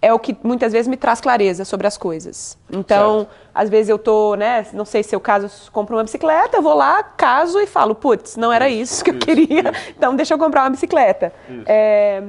[0.01, 2.57] é o que muitas vezes me traz clareza sobre as coisas.
[2.71, 3.31] Então, certo.
[3.55, 6.75] às vezes eu tô, né, não sei se eu caso compro uma bicicleta, eu vou
[6.75, 9.93] lá, caso e falo, putz, não era isso, isso que eu isso, queria, isso.
[9.97, 11.35] então deixa eu comprar uma bicicleta.
[11.67, 12.23] É,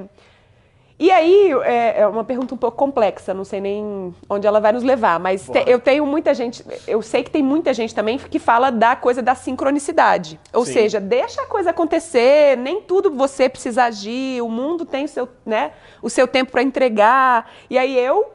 [1.00, 4.72] e aí, é, é uma pergunta um pouco complexa, não sei nem onde ela vai
[4.72, 8.18] nos levar, mas te, eu tenho muita gente, eu sei que tem muita gente também
[8.18, 10.40] que fala da coisa da sincronicidade.
[10.52, 10.74] Ou Sim.
[10.74, 15.30] seja, deixa a coisa acontecer, nem tudo você precisa agir, o mundo tem o seu,
[15.46, 17.52] né, o seu tempo para entregar.
[17.70, 18.26] E aí eu,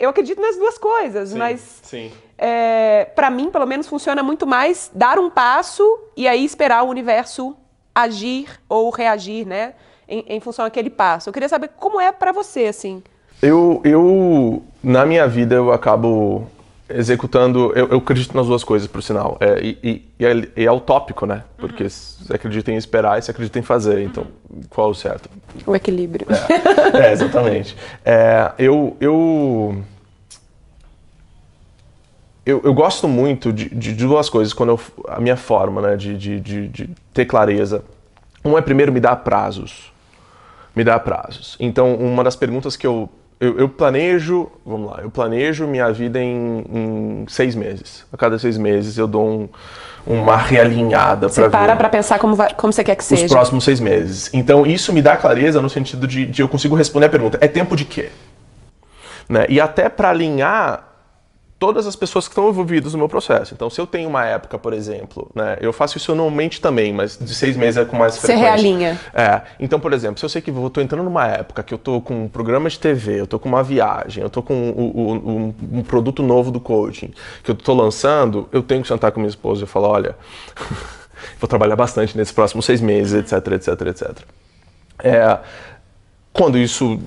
[0.00, 1.38] eu acredito nas duas coisas, Sim.
[1.38, 2.10] mas Sim.
[2.42, 5.84] É, para mim, pelo menos, funciona muito mais dar um passo
[6.16, 7.54] e aí esperar o universo
[7.94, 9.74] agir ou reagir, né?
[10.10, 11.28] Em, em função daquele passo.
[11.28, 13.02] Eu queria saber como é para você, assim.
[13.40, 16.46] Eu, eu, na minha vida, eu acabo
[16.88, 19.38] executando, eu, eu acredito nas duas coisas, por sinal.
[19.40, 21.44] É, e, e, é, é, utópico, né?
[21.56, 21.88] Porque uhum.
[21.88, 24.02] você acredita em esperar e você acredita em fazer.
[24.02, 24.26] Então,
[24.68, 25.30] qual é o certo?
[25.64, 26.26] O equilíbrio.
[26.92, 27.76] É, é exatamente.
[28.04, 29.82] É, eu, eu,
[32.44, 36.18] eu, eu, gosto muito de, de, duas coisas quando eu, a minha forma né, de,
[36.18, 37.84] de, de ter clareza.
[38.44, 39.89] Um é primeiro me dar prazos
[40.74, 41.56] me dá prazos.
[41.58, 43.08] Então, uma das perguntas que eu,
[43.40, 48.04] eu, eu planejo, vamos lá, eu planejo minha vida em, em, seis meses.
[48.12, 49.48] A cada seis meses eu dou um,
[50.06, 53.26] uma realinhada para Você para para pensar como, vai, como você quer que seja.
[53.26, 54.30] Os próximos seis meses.
[54.32, 57.48] Então, isso me dá clareza no sentido de, de eu consigo responder a pergunta, é
[57.48, 58.10] tempo de quê?
[59.28, 59.46] Né?
[59.48, 60.89] E até para alinhar
[61.60, 63.52] todas as pessoas que estão envolvidas no meu processo.
[63.52, 67.18] Então, se eu tenho uma época, por exemplo, né, eu faço isso anualmente também, mas
[67.18, 68.42] de seis meses é com mais frequência.
[68.42, 68.98] Você realinha.
[69.12, 69.42] É.
[69.60, 72.00] Então, por exemplo, se eu sei que eu estou entrando numa época que eu estou
[72.00, 75.78] com um programa de TV, eu estou com uma viagem, eu estou com um, um,
[75.78, 77.12] um, produto novo do coaching
[77.44, 80.16] que eu estou lançando, eu tenho que sentar com minha esposa e falar, olha,
[81.38, 84.18] vou trabalhar bastante nesses próximos seis meses, etc, etc, etc.
[84.98, 85.38] É,
[86.32, 86.98] quando isso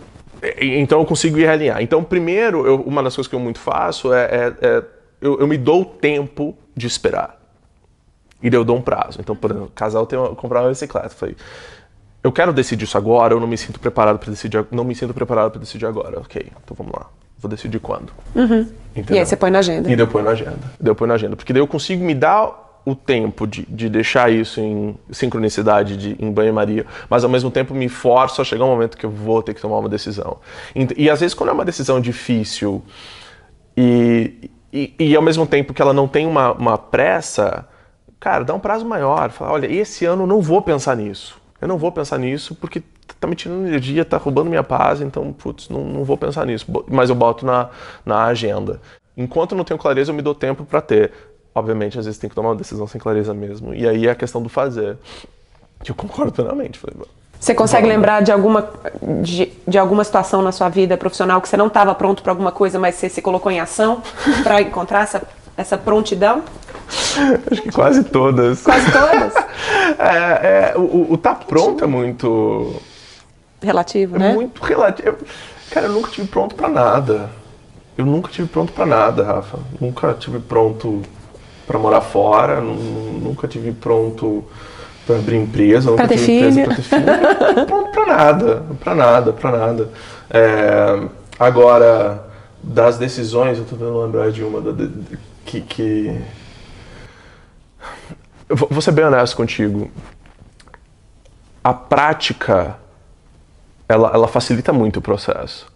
[0.60, 1.82] então eu consigo ir alinhar.
[1.82, 4.84] Então, primeiro, eu, uma das coisas que eu muito faço é, é, é
[5.21, 7.39] eu, eu, me dou o tempo de esperar.
[8.41, 9.19] E daí eu dou um prazo.
[9.21, 11.08] Então, por exemplo, o casal tem uma, comprar uma bicicleta.
[11.08, 11.36] Eu falei,
[12.23, 15.13] eu quero decidir isso agora, eu não me sinto preparado para decidir, não me sinto
[15.13, 16.19] preparado para decidir agora.
[16.19, 17.08] Ok, então vamos lá.
[17.39, 18.12] Vou decidir quando.
[18.36, 18.67] Uhum.
[19.10, 19.91] E aí você põe na agenda.
[19.91, 20.60] E daí eu ponho na agenda.
[20.79, 21.36] Daí eu ponho na agenda.
[21.36, 26.17] Porque daí eu consigo me dar o tempo de, de deixar isso em sincronicidade, de,
[26.19, 29.41] em banho-maria, mas ao mesmo tempo me forço a chegar um momento que eu vou
[29.41, 30.37] ter que tomar uma decisão.
[30.75, 32.83] E, e às vezes, quando é uma decisão difícil
[33.75, 37.67] e, e, e, ao mesmo tempo que ela não tem uma, uma pressa,
[38.19, 39.31] cara, dá um prazo maior.
[39.31, 41.41] Fala, olha, esse ano eu não vou pensar nisso.
[41.61, 42.83] Eu não vou pensar nisso porque
[43.19, 46.65] tá me tirando energia, tá roubando minha paz, então, putz, não, não vou pensar nisso.
[46.89, 47.69] Mas eu boto na,
[48.05, 48.81] na agenda.
[49.15, 51.11] Enquanto não tenho clareza, eu me dou tempo para ter.
[51.55, 53.73] Obviamente, às vezes tem que tomar uma decisão sem clareza mesmo.
[53.73, 54.97] E aí é a questão do fazer.
[55.83, 56.79] Que eu concordo plenamente.
[56.79, 56.95] Falei,
[57.43, 58.69] você consegue lembrar de alguma,
[59.21, 62.53] de, de, alguma situação na sua vida profissional que você não estava pronto para alguma
[62.53, 64.01] coisa, mas você se colocou em ação
[64.43, 65.21] para encontrar essa,
[65.57, 66.41] essa prontidão?
[67.51, 68.61] Acho que quase todas.
[68.61, 69.35] Quase todas?
[69.99, 72.81] é, é, o, o tá pronto é muito.
[73.61, 74.33] Relativo, é né?
[74.33, 75.17] Muito relativo.
[75.69, 77.29] Cara, eu nunca tive pronto para nada.
[77.97, 79.59] Eu nunca tive pronto para nada, Rafa.
[79.81, 81.01] Nunca tive pronto
[81.65, 84.43] para morar fora, nunca tive pronto
[85.06, 86.62] para abrir empresa, nunca ter tive filho.
[86.62, 87.65] empresa para ter filho.
[87.67, 89.89] pronto para nada, para nada, para nada.
[90.30, 91.08] É,
[91.39, 92.26] agora,
[92.62, 96.21] das decisões, eu tô tentando lembrar de uma da, de, que, que
[98.47, 99.89] vou ser bem honesto contigo.
[101.63, 102.78] A prática,
[103.88, 105.67] ela, ela facilita muito o processo.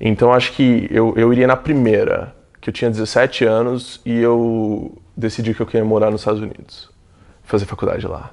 [0.00, 4.96] Então acho que eu, eu iria na primeira, que eu tinha 17 anos e eu
[5.20, 6.90] decidi que eu queria morar nos Estados Unidos,
[7.44, 8.30] fazer faculdade lá.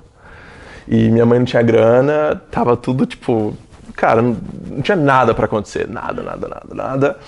[0.88, 3.56] E minha mãe não tinha grana, tava tudo tipo,
[3.96, 4.38] cara, não,
[4.70, 7.20] não tinha nada para acontecer, nada, nada, nada, nada.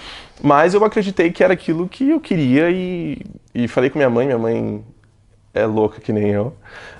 [0.41, 3.21] Mas eu acreditei que era aquilo que eu queria e,
[3.53, 4.83] e falei com minha mãe, minha mãe
[5.53, 6.53] é louca que nem eu.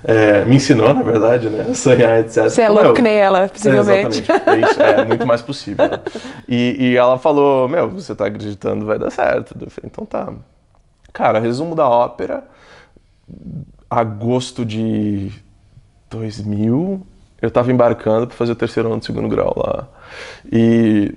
[0.04, 1.72] É, me ensinou, na verdade, né?
[1.72, 2.44] Sonhar, etc.
[2.44, 4.18] Você é louco que nem ela, possivelmente.
[4.18, 4.82] É, exatamente.
[4.82, 5.88] É, é muito mais possível.
[5.88, 6.00] Né?
[6.48, 9.56] E, e, ela falou, meu, você tá acreditando, vai dar certo.
[9.60, 10.32] Eu falei, então tá.
[11.12, 12.44] Cara, resumo da ópera.
[13.88, 15.32] Agosto de
[16.08, 17.06] 2000,
[17.40, 19.88] eu tava embarcando para fazer o terceiro ano do segundo grau lá.
[20.50, 21.14] E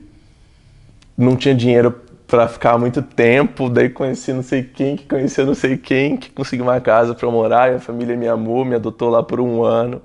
[1.17, 1.91] não tinha dinheiro
[2.27, 6.32] para ficar muito tempo, daí conheci não sei quem, que conheceu não sei quem, que
[6.32, 9.63] conseguiu uma casa para morar, e a família me amou, me adotou lá por um
[9.63, 10.01] ano,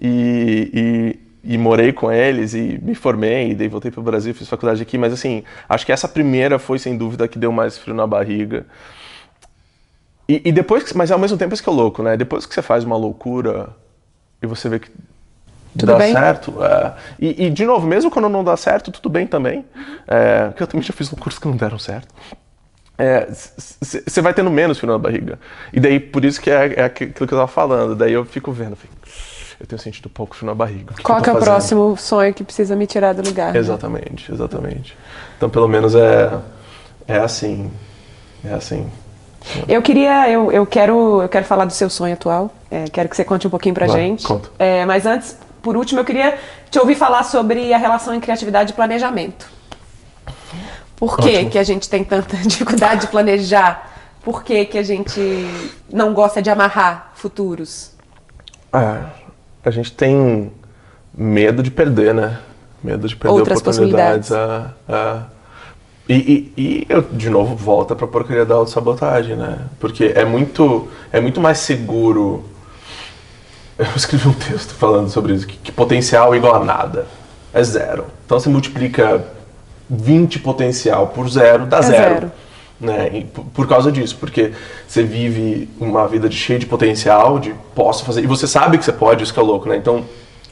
[0.00, 4.34] e, e, e morei com eles, e me formei, e daí voltei para o Brasil,
[4.34, 7.78] fiz faculdade aqui, mas assim, acho que essa primeira foi sem dúvida que deu mais
[7.78, 8.66] frio na barriga.
[10.28, 12.16] E, e depois, que, mas ao mesmo tempo isso que é louco, né?
[12.16, 13.70] Depois que você faz uma loucura
[14.42, 14.90] e você vê que
[15.76, 16.12] tudo dá bem?
[16.12, 16.62] certo.
[16.62, 16.92] É.
[17.18, 19.64] E, e, de novo, mesmo quando não dá certo, tudo bem também.
[20.06, 22.08] É, porque eu também já fiz cursos que não deram certo.
[23.80, 25.38] Você é, vai tendo menos frio na barriga.
[25.72, 27.94] E daí, por isso que é, é aquilo que eu tava falando.
[27.94, 28.76] Daí eu fico vendo,
[29.60, 30.94] eu tenho sentido pouco frio na barriga.
[30.94, 31.50] Que Qual que, é o fazendo?
[31.50, 33.52] próximo sonho que precisa me tirar do lugar?
[33.52, 33.58] né?
[33.58, 34.96] Exatamente, exatamente.
[35.36, 36.38] Então, pelo menos é,
[37.06, 37.70] é assim.
[38.44, 38.88] É assim.
[39.68, 42.50] Eu queria, eu, eu quero, eu quero falar do seu sonho atual.
[42.70, 44.26] É, quero que você conte um pouquinho pra gente.
[44.26, 44.50] conta.
[44.58, 46.38] É, mas antes, por último, eu queria
[46.70, 49.48] te ouvir falar sobre a relação em criatividade e planejamento.
[50.96, 53.90] Por que, que a gente tem tanta dificuldade de planejar?
[54.22, 55.20] Por que, que a gente
[55.90, 57.92] não gosta de amarrar futuros?
[58.72, 59.04] É,
[59.64, 60.52] a gente tem
[61.14, 62.38] medo de perder, né?
[62.82, 64.30] Medo de perder Outras oportunidades.
[64.30, 65.37] É, é.
[66.08, 66.14] E,
[66.56, 69.58] e, e eu, de novo, volta pra porcaria da autossabotagem, né?
[69.78, 72.44] Porque é muito, é muito mais seguro.
[73.78, 77.06] Eu escrevi um texto falando sobre isso, que, que potencial é igual a nada.
[77.52, 78.06] É zero.
[78.24, 79.24] Então você multiplica
[79.88, 82.14] 20 potencial por zero, dá É zero.
[82.14, 82.32] zero.
[82.80, 83.26] Né?
[83.32, 84.52] Por, por causa disso, porque
[84.86, 88.22] você vive uma vida de cheia de potencial, de posso fazer.
[88.22, 89.76] E você sabe que você pode, isso que é louco, né?
[89.76, 90.04] Então,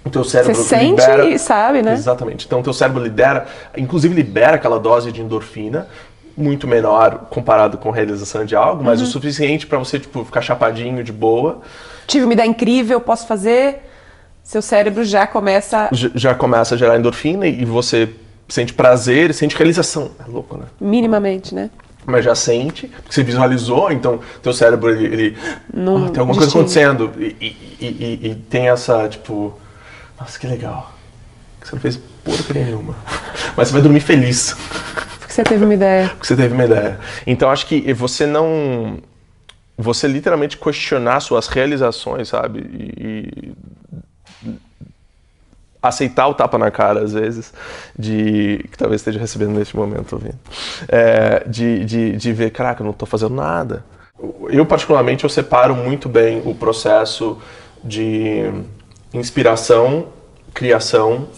[0.07, 1.29] o teu cérebro Você sente libera.
[1.29, 1.93] e sabe, né?
[1.93, 2.47] Exatamente.
[2.47, 5.89] Então, o teu cérebro lidera, inclusive libera aquela dose de endorfina,
[6.37, 9.07] muito menor comparado com a realização de algo, mas Uhum.
[9.07, 11.61] o suficiente para você tipo, ficar chapadinho de boa.
[12.07, 13.83] Tive uma ideia incrível, posso fazer.
[14.45, 18.09] Seu cérebro já começa Já começa a gerar endorfina e você
[18.49, 20.11] sente prazer, sente realização.
[20.25, 20.67] É louco, né?
[20.81, 21.69] minimamente, né?
[22.09, 26.49] mas já sente, porque você visualizou, então teu cérebro ele, ele "Ah, tem alguma coisa
[26.51, 29.53] acontecendo e- e- e- e tem essa tipo,
[30.19, 30.93] nossa que legal,
[31.63, 32.95] você não fez porcaria nenhuma,
[33.57, 34.55] mas você vai dormir feliz.
[35.19, 36.09] Porque você teve uma ideia.
[36.09, 36.99] porque você teve uma ideia.
[37.27, 38.99] Então acho que você não,
[39.77, 43.55] você literalmente questionar suas realizações, sabe, e,
[44.45, 44.57] e
[45.83, 47.53] aceitar o tapa na cara às vezes
[47.99, 50.39] de que talvez esteja recebendo neste momento ouvindo.
[50.89, 53.85] É, de, de, de ver caraca eu não estou fazendo nada.
[54.49, 57.39] Eu particularmente eu separo muito bem o processo
[57.85, 58.51] de
[59.15, 60.07] inspiração
[60.55, 61.29] criação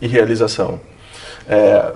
[0.00, 0.78] e realização.
[1.48, 1.92] É,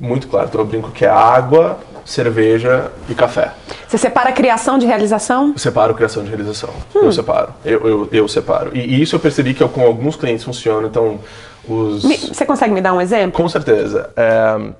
[0.00, 3.52] muito claro, então eu brinco que é água, cerveja e café.
[3.86, 5.52] Você separa a criação de realização?
[5.52, 6.70] Eu separo criação de realização.
[6.94, 7.52] Eu separo.
[7.64, 8.70] Eu, eu, eu separo.
[8.74, 10.86] E, e isso eu percebi que eu, com alguns clientes funciona.
[10.88, 11.20] Então,
[11.68, 12.04] os.
[12.04, 13.32] Me- Você consegue me dar um exemplo?
[13.32, 14.10] Com certeza.
[14.16, 14.72] É,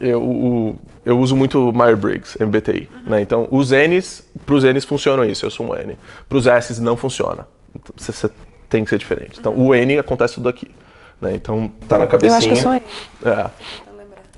[0.00, 2.88] eu, eu uso muito Myers-Briggs, MBTI.
[3.06, 3.20] Né?
[3.22, 5.96] Então, os N's, para os N's funcionam isso, eu sou um N.
[6.28, 7.46] Para os S's não funciona.
[7.74, 8.12] Então, você
[8.68, 9.38] tem que ser diferente.
[9.38, 10.70] Então, o N acontece tudo aqui.
[11.20, 11.34] Né?
[11.34, 12.36] Então, tá na Eu cabecinha.
[12.38, 12.82] acho que eu sou N.
[13.24, 13.50] É.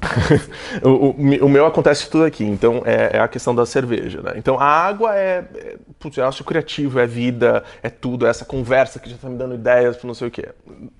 [0.86, 4.34] o, o- o meu acontece tudo aqui, então é, é a questão da cerveja, né?
[4.36, 8.44] Então a água é, é, putz, é ácido criativo, é vida, é tudo, é essa
[8.44, 10.50] conversa que já tá me dando ideias para não sei o quê.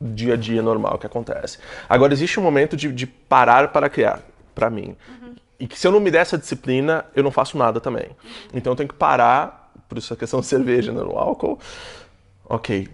[0.01, 1.59] Dia a dia normal que acontece.
[1.89, 4.21] Agora existe um momento de, de parar para criar,
[4.53, 4.97] para mim.
[5.61, 8.09] E que se eu não me der essa disciplina, eu não faço nada também.
[8.53, 11.57] Então eu tenho que parar, por isso a questão da cerveja, né, no álcool.
[12.49, 12.89] Ok,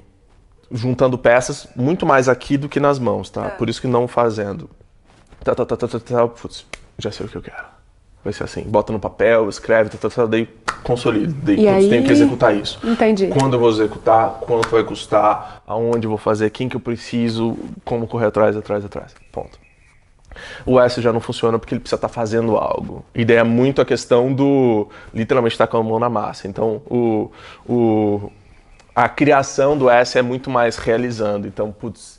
[0.74, 3.48] juntando peças muito mais aqui do que nas mãos, tá?
[3.50, 4.68] Por isso que não fazendo.
[5.42, 6.66] Tá, tá, tá, tá, tá, tá, putz,
[6.98, 7.64] já sei o que eu quero.
[8.24, 10.48] Vai ser assim, bota no papel, escreve, tá, tá, tá, daí
[10.82, 12.80] consolida, daí E aí- tenho que executar isso.
[12.82, 13.28] Entendi.
[13.28, 17.56] Quando eu vou executar, quanto vai custar, aonde eu vou fazer, quem que eu preciso,
[17.84, 19.14] como correr atrás, atrás, atrás.
[19.30, 19.58] Ponto.
[20.66, 23.04] O S já não funciona porque ele precisa estar fazendo algo.
[23.14, 26.48] E daí é muito a questão do literalmente estar com a mão na massa.
[26.48, 27.30] Então, o,
[27.68, 28.30] o,
[28.94, 31.46] a criação do S é muito mais realizando.
[31.46, 32.18] Então, putz,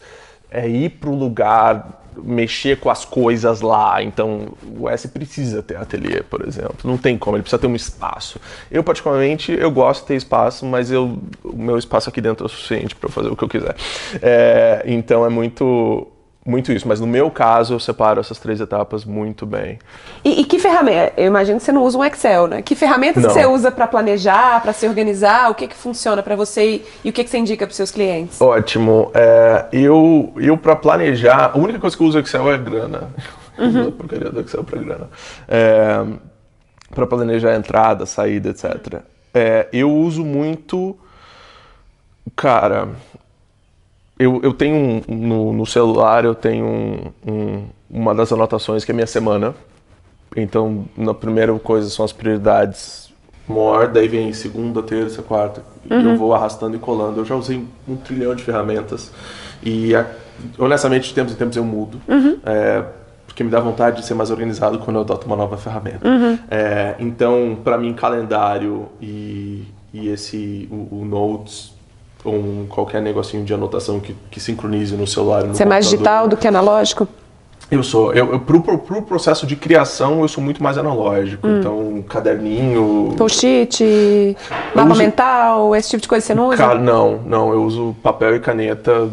[0.52, 4.02] é ir para o lugar, mexer com as coisas lá.
[4.04, 6.78] Então, o S precisa ter ateliê, por exemplo.
[6.84, 8.40] Não tem como, ele precisa ter um espaço.
[8.70, 12.48] Eu, particularmente, eu gosto de ter espaço, mas eu, o meu espaço aqui dentro é
[12.48, 13.76] o suficiente para fazer o que eu quiser.
[14.22, 16.08] É, então, é muito
[16.46, 19.80] muito isso, mas no meu caso eu separo essas três etapas muito bem.
[20.24, 21.14] E, e que ferramenta?
[21.18, 22.62] Eu imagino que você não usa um Excel, né?
[22.62, 23.32] Que ferramentas Não.
[23.32, 25.50] você usa para planejar, para se organizar?
[25.50, 28.40] O que que funciona para você e, o que que você indica para seus clientes?
[28.40, 29.12] Ótimo.
[29.16, 33.10] É, eu, eu para planejar, a única coisa que eu uso Excel é grana.
[33.58, 35.10] Eu uso a porcaria do Excel para grana.
[35.48, 36.06] É,
[36.94, 39.02] para planejar entrada, saída, etc.
[39.34, 40.98] É, eu uso muito.
[42.36, 42.90] Cara,
[44.18, 48.92] eu, eu tenho um, no, no celular, eu tenho um- um- uma das anotações que
[48.92, 49.54] é minha semana.
[50.36, 53.14] Então, na primeira coisa são as prioridades
[53.48, 55.64] maior, daí vem segunda, terça, quarta.
[55.90, 57.22] E eu vou arrastando e colando.
[57.22, 59.12] Eu já usei um trilhão de ferramentas.
[59.64, 60.06] E, a-
[60.58, 62.02] honestamente, de tempos em tempos eu mudo.
[62.46, 62.84] É,
[63.28, 66.00] porque me dá vontade de ser mais organizado quando eu adoto uma nova ferramenta.
[66.50, 69.64] É, então, para mim, calendário e,
[69.94, 71.75] e esse, o, o Notes,
[72.26, 75.44] um, qualquer negocinho de anotação que, que sincronize no celular.
[75.44, 77.08] No Você é mais digital do que analógico?
[77.72, 78.14] Eu sou.
[78.14, 81.48] Eu, eu, pro, pro, pro processo de criação, eu sou muito mais analógico.
[81.48, 81.60] Hum.
[81.60, 83.14] Então, caderninho.
[83.18, 84.38] Post-it,
[84.76, 86.58] mapa uso- mental, esse tipo de coisa você não usa?
[86.58, 87.52] Ca- não, não.
[87.52, 89.10] Eu uso papel e caneta.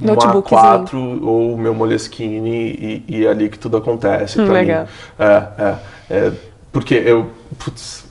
[0.00, 0.60] Uma Notebookzinho.
[0.60, 4.40] A4 ou meu Moleskine e, e é ali que tudo acontece.
[4.40, 4.82] Hum, legal.
[4.82, 4.88] Mim.
[5.20, 5.76] É, é,
[6.10, 6.32] é.
[6.72, 7.28] Porque eu.
[7.58, 8.06] Putz,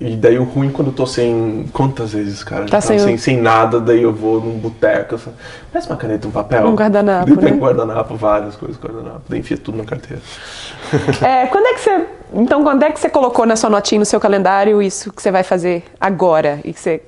[0.00, 1.66] e daí o ruim quando eu tô sem.
[1.74, 2.64] Quantas vezes, cara?
[2.64, 5.18] Tá sem sem, sem nada, daí eu vou num boteco.
[5.18, 5.36] Falo,
[5.70, 6.66] Peça uma caneta, um papel.
[6.66, 7.56] Um guardanapo, Daí né?
[7.56, 9.20] um guardanapo, várias coisas, guardanapo.
[9.28, 10.22] Daí enfia tudo na carteira.
[11.22, 12.06] É, quando é que você.
[12.32, 15.30] Então, quando é que você colocou na sua notinha, no seu calendário, isso que você
[15.30, 16.60] vai fazer agora?
[16.64, 17.02] E que você.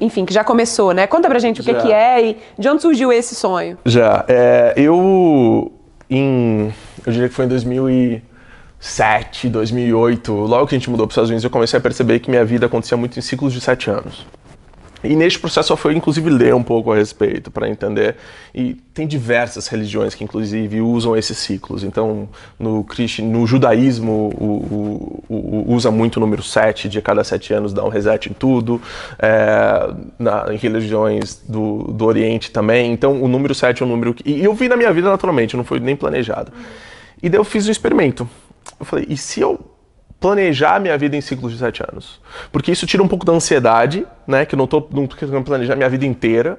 [0.00, 1.06] Enfim, que já começou, né?
[1.06, 1.80] Conta pra gente o que, Já.
[1.80, 3.76] que é e de onde surgiu esse sonho.
[3.84, 4.24] Já.
[4.26, 5.70] É, eu.
[6.08, 6.72] Em.
[7.06, 8.22] Eu diria que foi em
[8.80, 12.18] 2007, 2008, logo que a gente mudou para os Estados Unidos, eu comecei a perceber
[12.18, 14.26] que minha vida acontecia muito em ciclos de sete anos.
[15.02, 18.16] E neste processo fui, inclusive, ler um pouco a respeito para entender.
[18.54, 21.82] E tem diversas religiões que, inclusive, usam esses ciclos.
[21.84, 22.28] Então,
[22.58, 22.84] no,
[23.22, 27.82] no judaísmo, o- o- o- usa muito o número 7, de cada sete anos dá
[27.82, 28.80] um reset em tudo.
[29.18, 32.92] É, na, em religiões do, do Oriente também.
[32.92, 34.28] Então, o número 7 é um número que.
[34.30, 36.52] E eu vi na minha vida naturalmente, não foi nem planejado.
[37.22, 38.28] E daí eu fiz um experimento.
[38.80, 39.60] Eu falei, e se eu
[40.18, 42.20] planejar minha vida em ciclos de sete anos.
[42.52, 44.44] Porque isso tira um pouco da ansiedade, né?
[44.44, 46.58] Que eu não não tô querendo planejar minha vida inteira.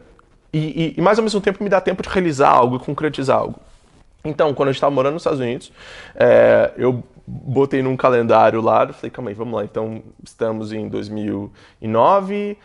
[0.52, 3.38] E, e, e mais ao mesmo tempo me dá tempo de realizar algo e concretizar
[3.38, 3.60] algo.
[4.26, 5.72] Então, quando eu estava morando nos Estados Unidos,
[6.16, 9.64] é, eu botei num calendário lá, falei, calma aí, vamos lá.
[9.64, 12.58] Então, estamos em 2009,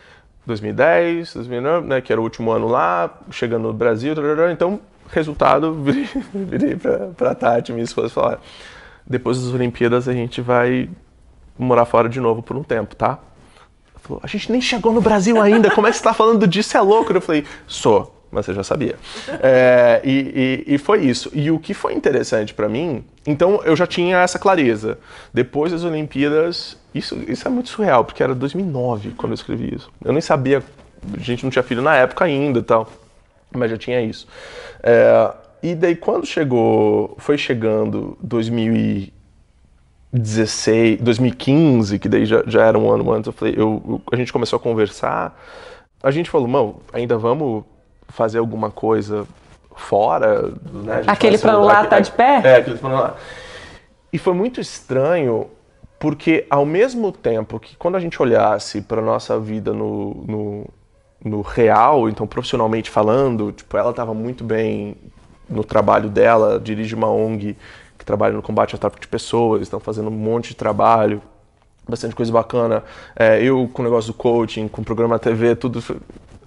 [0.45, 4.13] 2010, 2009, né, que era o último ano lá, chegando no Brasil,
[4.51, 4.79] então,
[5.09, 5.73] resultado,
[6.33, 8.11] virei, pra, pra Tati, minha esposa, e
[9.09, 10.89] depois das Olimpíadas a gente vai
[11.57, 13.19] morar fora de novo por um tempo, tá?
[14.01, 16.77] Falou, a gente nem chegou no Brasil ainda, como é que você tá falando disso?
[16.77, 17.11] É louco?
[17.11, 18.95] Eu falei, sou, mas você já sabia.
[19.41, 21.29] É, e, e- e foi isso.
[21.33, 24.99] E o que foi interessante pra mim, então eu já tinha essa clareza.
[25.33, 29.91] Depois das Olimpíadas, isso, isso é muito surreal, porque era 2009 quando eu escrevi isso.
[30.05, 30.61] Eu nem sabia,
[31.13, 32.89] a gente não tinha filho na época ainda e tal.
[33.51, 34.27] mas já tinha isso.
[34.83, 35.31] É,
[35.61, 43.11] e daí quando chegou, foi chegando 2016, 2015, que daí já, já era um ano
[43.11, 45.35] antes, eu falei, eu, eu, a gente começou a conversar,
[46.01, 47.63] a gente falou, mano, ainda vamos
[48.09, 49.27] fazer alguma coisa
[49.75, 51.03] fora, né?
[51.07, 52.41] Aquele plano lá tá de pé?
[52.43, 53.15] É, aquele plano lá.
[54.11, 55.47] E foi muito estranho,
[55.99, 60.65] porque ao mesmo tempo que quando a gente olhasse para nossa vida no, no,
[61.23, 64.95] no, real, então profissionalmente falando, tipo, ela estava muito bem
[65.49, 67.55] no trabalho dela, dirige uma ONG
[67.97, 71.21] que trabalha no combate ao tráfico de pessoas, estão fazendo um monte de trabalho,
[71.87, 72.83] bastante coisa bacana.
[73.15, 75.83] É, eu com o negócio do coaching, com o programa TV, tudo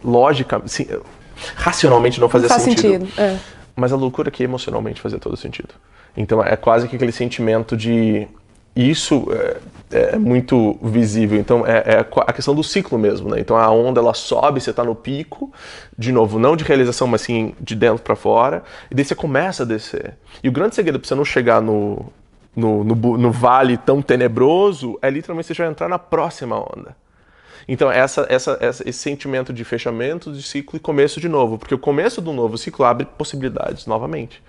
[0.05, 0.87] lógica, assim,
[1.57, 3.07] racionalmente não fazia não faz sentido.
[3.07, 3.21] sentido.
[3.21, 3.39] É.
[3.75, 5.75] Mas a loucura é que emocionalmente fazia todo sentido.
[6.17, 8.27] Então é quase que aquele sentimento de
[8.75, 9.27] isso
[9.91, 11.39] é, é muito visível.
[11.39, 13.41] Então é, é, a questão do ciclo mesmo, né?
[13.41, 15.53] Então a onda ela sobe, você está no pico,
[15.99, 19.63] de novo, não de realização, mas sim de dentro para fora, e daí você começa
[19.63, 20.17] a descer.
[20.43, 22.07] E o grande segredo para você não chegar no,
[22.55, 26.97] no, no, no vale tão tenebroso é literalmente você já entrar na próxima onda.
[27.69, 31.79] Então, essa, essa, esse sentimento de fechamento de ciclo e começo de novo, porque o
[31.79, 34.43] começo do novo ciclo abre possibilidades novamente.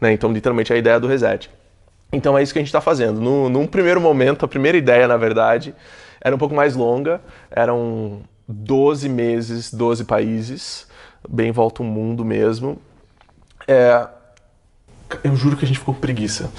[0.00, 0.12] Né?
[0.12, 1.50] Então, literalmente, é a ideia do reset.
[2.12, 3.20] Então, é isso que a gente está fazendo.
[3.20, 5.74] No, num primeiro momento, a primeira ideia, na verdade,
[6.20, 10.86] era um pouco mais longa, eram 12 meses, 12 países,
[11.28, 12.78] bem volta o mundo mesmo.
[13.66, 14.06] É,
[15.22, 16.50] eu juro que a gente ficou com preguiça.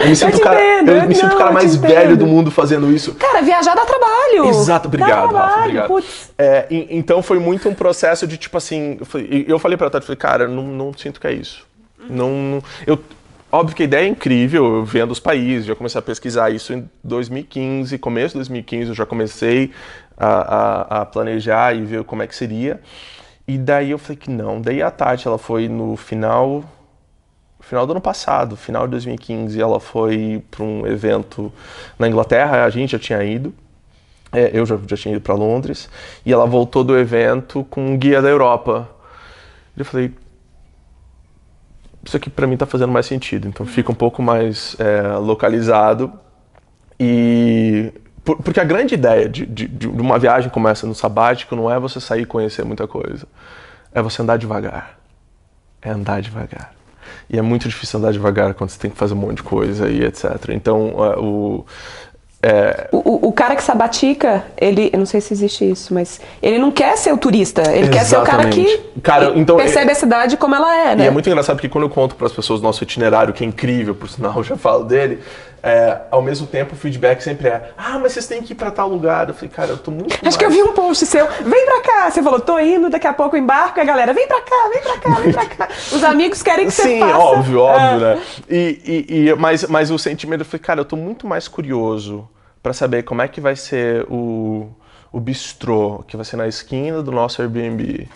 [0.00, 2.92] Eu me sinto, o cara, eu me sinto o cara mais velho do mundo fazendo
[2.92, 3.14] isso.
[3.14, 4.44] Cara, viajar dá trabalho.
[4.48, 6.04] Exato, obrigado, dá Rafa, obrigado.
[6.36, 8.98] É, então foi muito um processo de tipo assim,
[9.46, 11.66] eu falei pra Tati, falei, cara, não, não sinto que é isso.
[12.08, 12.98] Não, eu,
[13.50, 16.72] óbvio que a ideia é incrível, eu vendo os países, já comecei a pesquisar isso
[16.72, 19.70] em 2015, começo de 2015 eu já comecei
[20.16, 22.80] a, a, a planejar e ver como é que seria.
[23.46, 24.60] E daí eu falei que não.
[24.60, 26.64] Daí a Tati, ela foi no final
[27.60, 31.52] final do ano passado, final de 2015, ela foi para um evento
[31.98, 33.52] na Inglaterra, a gente já tinha ido,
[34.32, 35.90] é, eu já, já tinha ido para Londres,
[36.24, 38.88] e ela voltou do evento com um guia da Europa.
[39.76, 40.12] Eu falei,
[42.08, 46.12] isso aqui para mim está fazendo mais sentido, então fica um pouco mais é, localizado
[46.98, 47.92] e
[48.24, 51.78] porque a grande ideia de, de, de, uma viagem como essa no sabático não é
[51.78, 53.26] você sair e conhecer muita coisa,
[53.92, 54.98] é você andar devagar,
[55.80, 56.74] é andar devagar.
[57.30, 59.88] E é muito difícil andar devagar quando você tem que fazer um monte de coisa
[59.88, 60.50] e etc.
[60.50, 60.88] Então,
[61.18, 61.64] o,
[62.42, 62.88] é...
[62.92, 66.70] O, o, cara que sabatica, ele, eu não sei se existe isso, mas ele não
[66.70, 67.98] quer ser o turista, ele Exatamente.
[67.98, 71.04] quer ser o cara que cara, então, percebe é, a cidade como ela é, né?
[71.04, 73.42] E é muito engraçado porque quando eu conto para as pessoas o nosso itinerário, que
[73.42, 75.18] é incrível, por sinal, eu já falo dele,
[75.62, 78.70] é, ao mesmo tempo o feedback sempre é: ah, mas vocês têm que ir para
[78.70, 79.28] tal lugar.
[79.28, 80.12] Eu falei, cara, eu tô muito.
[80.14, 80.36] Acho mais...
[80.36, 82.10] que eu vi um post seu, vem pra cá.
[82.10, 84.68] Você falou, tô indo, daqui a pouco eu embarco, e a galera, vem pra cá,
[84.72, 85.68] vem pra cá, vem pra cá.
[85.92, 87.12] Os amigos querem que Sim, você faça.
[87.12, 88.14] Sim, óbvio, óbvio, é.
[88.14, 88.22] né?
[88.48, 92.28] E, e, e, mas, mas o sentimento, eu falei, cara, eu tô muito mais curioso
[92.62, 94.68] para saber como é que vai ser o,
[95.12, 98.08] o bistrô, que vai ser na esquina do nosso Airbnb.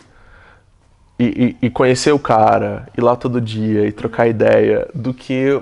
[1.18, 5.60] E, e, e, conhecer o cara, ir lá todo dia e trocar ideia, do que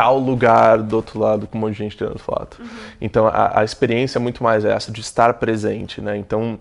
[0.00, 2.56] tal lugar do outro lado com um monte de gente tirando foto.
[2.58, 2.68] Uhum.
[3.02, 6.16] Então a, a, experiência é muito mais essa de estar presente, né?
[6.16, 6.58] Então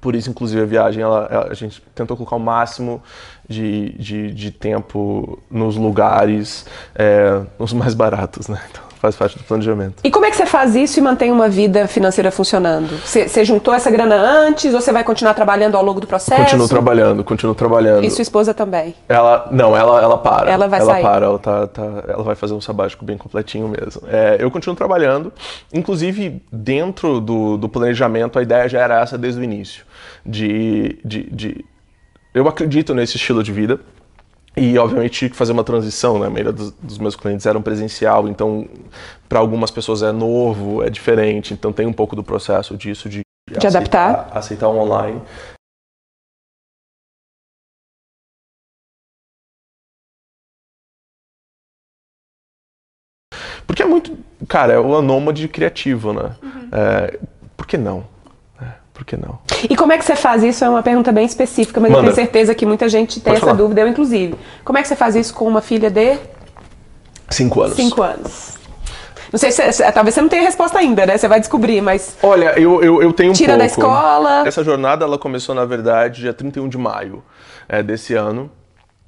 [0.00, 3.02] por isso, inclusive, a viagem, ela, ela, a gente tentou colocar o máximo
[3.48, 8.60] de, de, de tempo nos lugares, é, nos mais baratos, né?
[8.70, 9.96] Então, faz parte do planejamento.
[10.02, 12.96] E como é que você faz isso e mantém uma vida financeira funcionando?
[13.04, 16.42] Você, você juntou essa grana antes ou você vai continuar trabalhando ao longo do processo?
[16.42, 18.04] Continuo trabalhando, continuo trabalhando.
[18.04, 18.94] E sua esposa também?
[19.08, 20.50] Ela, não, ela, ela para.
[20.50, 21.02] Ela vai ela sair?
[21.02, 24.02] Ela para, ela, tá, tá, ela vai fazer um sabático bem completinho mesmo.
[24.08, 25.32] É, eu continuo trabalhando,
[25.72, 29.84] inclusive dentro do, do planejamento a ideia já era essa desde o início,
[30.24, 31.64] de, de, de
[32.34, 33.80] eu acredito nesse estilo de vida,
[34.56, 36.28] e, obviamente, tive que fazer uma transição, né?
[36.28, 38.66] A maioria dos, dos meus clientes eram presencial, então,
[39.28, 43.20] para algumas pessoas é novo, é diferente, então tem um pouco do processo disso, de,
[43.50, 44.38] de aceitar, adaptar.
[44.38, 45.20] Aceitar um online.
[53.66, 54.16] Porque é muito.
[54.48, 56.34] Cara, é o anômade criativo, né?
[56.42, 56.68] Uhum.
[56.72, 57.18] É,
[57.56, 58.15] por que não?
[58.96, 59.38] Por que não?
[59.68, 60.64] E como é que você faz isso?
[60.64, 62.08] É uma pergunta bem específica, mas Manda.
[62.08, 63.58] eu tenho certeza que muita gente tem Pode essa falar.
[63.58, 64.34] dúvida, eu inclusive.
[64.64, 66.16] Como é que você faz isso com uma filha de?
[67.28, 67.76] Cinco anos.
[67.76, 68.56] Cinco anos.
[69.30, 71.18] Não sei se talvez você não tenha resposta ainda, né?
[71.18, 72.16] Você vai descobrir, mas.
[72.22, 73.58] Olha, eu, eu, eu tenho um Tira pouco.
[73.58, 74.48] da escola.
[74.48, 77.22] Essa jornada ela começou, na verdade, dia 31 de maio
[77.68, 78.50] é, desse ano,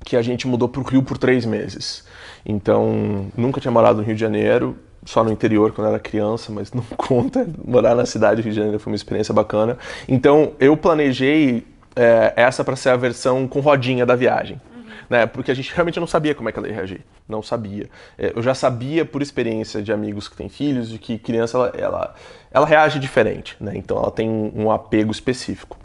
[0.05, 2.05] que a gente mudou para o Rio por três meses.
[2.45, 4.77] Então, nunca tinha morado no Rio de Janeiro
[5.09, 7.49] só no interior quando era criança, mas não conta.
[7.65, 9.79] Morar na cidade do Rio de Janeiro foi uma experiência bacana.
[10.07, 14.61] Então, eu planejei é, essa para ser a versão com rodinha da viagem.
[15.09, 17.01] Né, porque a gente realmente não sabia como é que ela ia reagir.
[17.27, 17.89] Não sabia.
[18.19, 21.73] É, eu já sabia, por experiência de amigos que têm filhos, de que criança ela,
[21.75, 22.15] ela,
[22.51, 23.57] ela reage diferente.
[23.59, 23.73] Né?
[23.77, 25.79] Então ela tem um, um apego específico.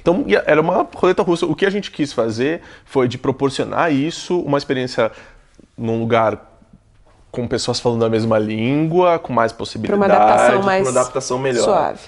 [0.00, 1.44] Então era uma roleta russa.
[1.44, 5.10] O que a gente quis fazer foi de proporcionar isso, uma experiência
[5.76, 6.47] num lugar
[7.30, 11.64] com pessoas falando a mesma língua, com mais possibilidade, uma adaptação mais uma adaptação melhor.
[11.64, 12.00] Suave.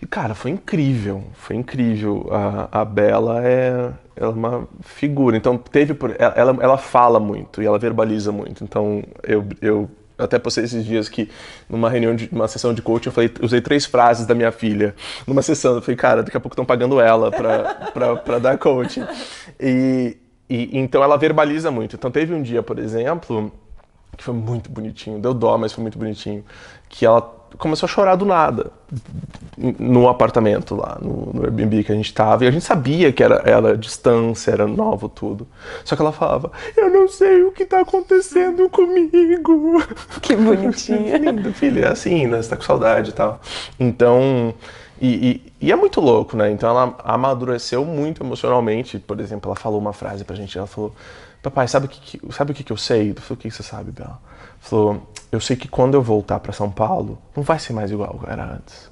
[0.00, 2.28] E cara, foi incrível, foi incrível.
[2.30, 5.36] A, a Bela é, é uma figura.
[5.36, 8.62] Então teve por ela, ela fala muito e ela verbaliza muito.
[8.62, 11.28] Então eu, eu até postei esses dias que
[11.68, 14.94] numa reunião de uma sessão de coaching eu falei, usei três frases da minha filha
[15.26, 15.74] numa sessão.
[15.74, 19.04] Eu falei, cara, daqui a pouco estão pagando ela para dar coaching.
[19.58, 20.16] E,
[20.48, 21.96] e então ela verbaliza muito.
[21.96, 23.52] Então teve um dia, por exemplo,
[24.16, 26.44] que foi muito bonitinho, deu dó, mas foi muito bonitinho,
[26.88, 28.70] que ela começou a chorar do nada
[29.56, 32.44] no apartamento lá, no, no Airbnb que a gente tava.
[32.44, 35.46] E a gente sabia que era, era distância, era novo tudo.
[35.84, 39.82] Só que ela falava, eu não sei o que tá acontecendo comigo.
[40.20, 41.16] Que bonitinha.
[41.18, 42.40] Lindo, filha, é assim, né?
[42.40, 43.40] Você tá com saudade e tal.
[43.80, 44.54] Então,
[45.00, 46.50] e, e, e, é muito louco, né?
[46.50, 48.98] Então ela amadureceu muito emocionalmente.
[48.98, 50.94] Por exemplo, ela falou uma frase pra gente, ela falou,
[51.50, 53.10] papai, sabe o que, sabe o que, que eu sei?
[53.10, 54.20] Eu falei, o que você sabe, Bela?
[54.60, 58.20] Falou, eu sei que quando eu voltar para São Paulo, não vai ser mais igual
[58.26, 58.90] era antes.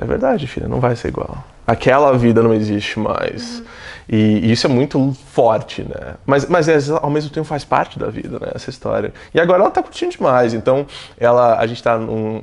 [0.00, 1.42] É verdade, filha, não vai ser igual.
[1.66, 3.58] Aquela vida não existe mais.
[3.58, 3.64] Uhum.
[4.08, 6.14] E, e, isso é muito forte, né?
[6.24, 8.52] Mas, mas ao mesmo tempo faz parte da vida, né?
[8.54, 9.12] Essa história.
[9.34, 10.54] E agora ela tá curtindo demais.
[10.54, 10.86] Então,
[11.18, 12.42] ela, a gente tá num,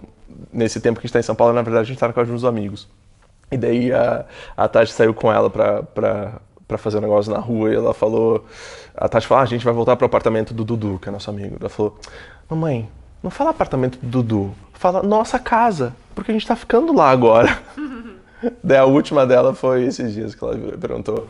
[0.52, 2.14] nesse tempo que a gente tá em São Paulo, na verdade, a gente tá na
[2.14, 2.88] casa de uns amigos.
[3.52, 6.34] E daí a, a Tati saiu com ela pra, pra,
[6.70, 8.46] pra fazer um negócio na rua e ela falou.
[8.96, 11.30] A Tati falou: ah, a gente vai voltar pro apartamento do Dudu, que é nosso
[11.30, 11.58] amigo.
[11.60, 11.98] Ela falou:
[12.48, 12.88] Mamãe,
[13.22, 17.60] não fala apartamento do Dudu, fala nossa casa, porque a gente tá ficando lá agora.
[18.64, 21.28] Daí a última dela foi esses dias que ela perguntou: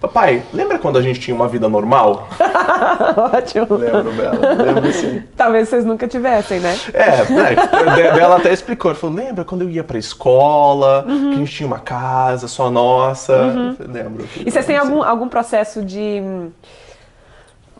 [0.00, 2.26] Papai, lembra quando a gente tinha uma vida normal?
[3.34, 3.76] Ótimo.
[3.76, 5.22] Lembro dela, lembro sim.
[5.36, 6.74] Talvez vocês nunca tivessem, né?
[6.94, 8.18] É, né?
[8.18, 11.28] Ela até explicou, falou, lembra quando eu ia pra escola, uhum.
[11.28, 13.36] que a gente tinha uma casa só nossa?
[13.36, 13.76] Uhum.
[13.78, 14.26] Lembro.
[14.38, 16.22] E vocês têm algum, algum processo de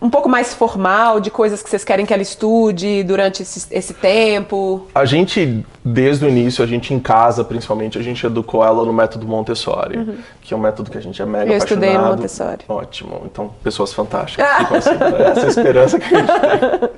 [0.00, 3.92] um pouco mais formal, de coisas que vocês querem que ela estude durante esse, esse,
[3.92, 4.86] tempo?
[4.94, 8.92] A gente, desde o início, a gente em casa, principalmente, a gente educou ela no
[8.92, 10.16] método Montessori, uhum.
[10.40, 11.84] que é um método que a gente é mega Eu apaixonado.
[11.84, 12.64] estudei no Montessori.
[12.68, 13.22] Ótimo.
[13.26, 14.46] Então, pessoas fantásticas.
[14.72, 15.30] assim, né?
[15.30, 16.90] Essa é a esperança que a gente tem.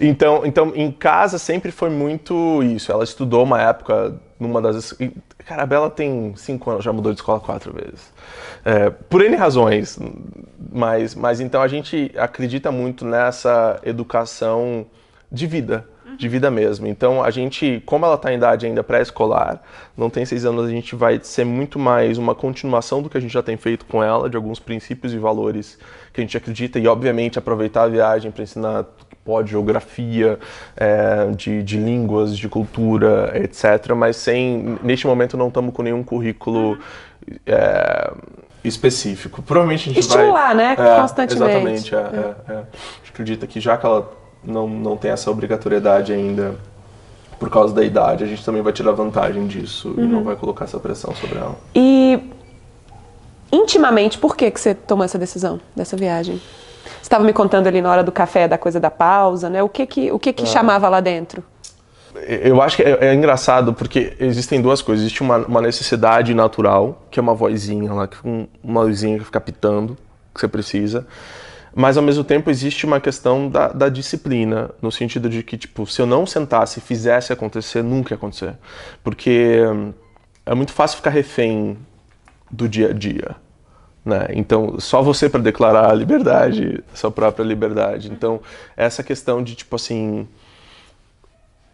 [0.10, 2.90] então, então, em casa sempre foi muito isso.
[2.90, 4.94] Ela estudou uma época numa das.
[5.46, 8.12] Cara, a Bela tem cinco anos, já mudou de escola quatro vezes.
[8.64, 9.98] É, por N razões,
[10.72, 14.86] mas, mas então a gente acredita muito nessa educação
[15.30, 16.86] de vida, de vida mesmo.
[16.86, 19.60] Então a gente, como ela está em idade ainda pré-escolar,
[19.96, 23.20] não tem seis anos, a gente vai ser muito mais uma continuação do que a
[23.20, 25.78] gente já tem feito com ela, de alguns princípios e valores
[26.12, 28.86] que a gente acredita e obviamente aproveitar a viagem para ensinar
[29.24, 30.38] pode geografia,
[30.76, 33.94] é, de, de línguas, de cultura, etc.
[33.94, 36.78] Mas sem, neste momento não estamos com nenhum currículo
[37.46, 38.12] é,
[38.62, 39.42] específico.
[39.42, 40.54] Provavelmente a gente Estimular, vai...
[40.54, 40.72] né?
[40.72, 41.94] É, Constantemente.
[41.94, 42.52] Exatamente, é, é.
[42.52, 42.54] é.
[42.54, 42.56] A
[42.98, 44.10] gente acredita que já que ela
[44.44, 46.56] não, não tem essa obrigatoriedade ainda
[47.38, 50.04] por causa da idade, a gente também vai tirar vantagem disso uhum.
[50.04, 50.24] e não uhum.
[50.24, 51.56] vai colocar essa pressão sobre ela.
[51.74, 52.20] E
[53.50, 56.36] intimamente, por que, que você tomou essa decisão dessa viagem?
[56.36, 59.62] Você estava me contando ali na hora do café da coisa da pausa, né?
[59.62, 60.46] O que que, o que, que é.
[60.46, 61.42] chamava lá dentro?
[62.26, 65.04] Eu acho que é, é, engraçado porque existem duas coisas.
[65.04, 68.08] Existe uma, uma, necessidade natural, que é uma vozinha lá,
[68.62, 69.96] uma luzinha que fica pitando,
[70.34, 71.06] que você precisa.
[71.74, 75.86] Mas ao mesmo tempo existe uma questão da, da, disciplina, no sentido de que, tipo,
[75.86, 78.54] se eu não sentasse e fizesse acontecer, nunca ia acontecer.
[79.04, 79.92] Porque hum,
[80.44, 81.78] é muito fácil ficar refém
[82.50, 83.36] do dia a dia.
[84.04, 84.26] Né?
[84.30, 88.10] Então, só você para declarar a liberdade, sua própria liberdade.
[88.10, 88.40] Então,
[88.76, 90.26] essa questão de, tipo assim,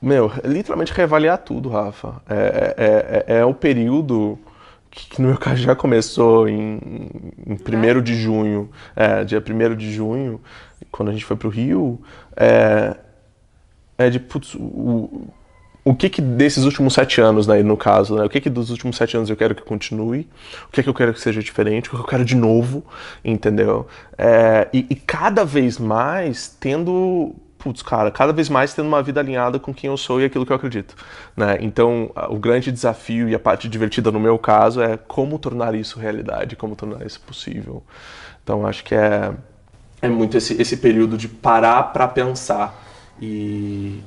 [0.01, 2.22] meu, literalmente reavaliar tudo, Rafa.
[2.28, 4.38] É, é, é, é o período
[4.90, 6.80] que, que, no meu caso já começou em,
[7.47, 10.40] em 1 de junho, é, dia 1 de junho,
[10.90, 12.01] quando a gente foi pro Rio,
[12.36, 12.97] é,
[13.99, 15.28] é de, putz, o,
[15.84, 18.70] o que que desses últimos sete anos, né, no caso, né, o que que dos
[18.70, 20.28] últimos sete anos eu quero que continue,
[20.68, 22.84] o que que eu quero que seja diferente, o que eu quero de novo,
[23.24, 23.86] entendeu?
[24.18, 27.34] É, e, e cada vez mais tendo
[27.67, 30.47] putz, cara, cada vez mais tendo uma vida alinhada com quem eu sou e aquilo
[30.47, 30.95] que eu acredito,
[31.37, 31.59] né?
[31.61, 35.99] Então, o grande desafio e a parte divertida no meu caso é como tornar isso
[35.99, 37.83] realidade, como tornar isso possível.
[38.45, 39.33] Então, acho que é
[40.01, 42.81] é muito esse esse período de parar para pensar
[43.21, 44.01] e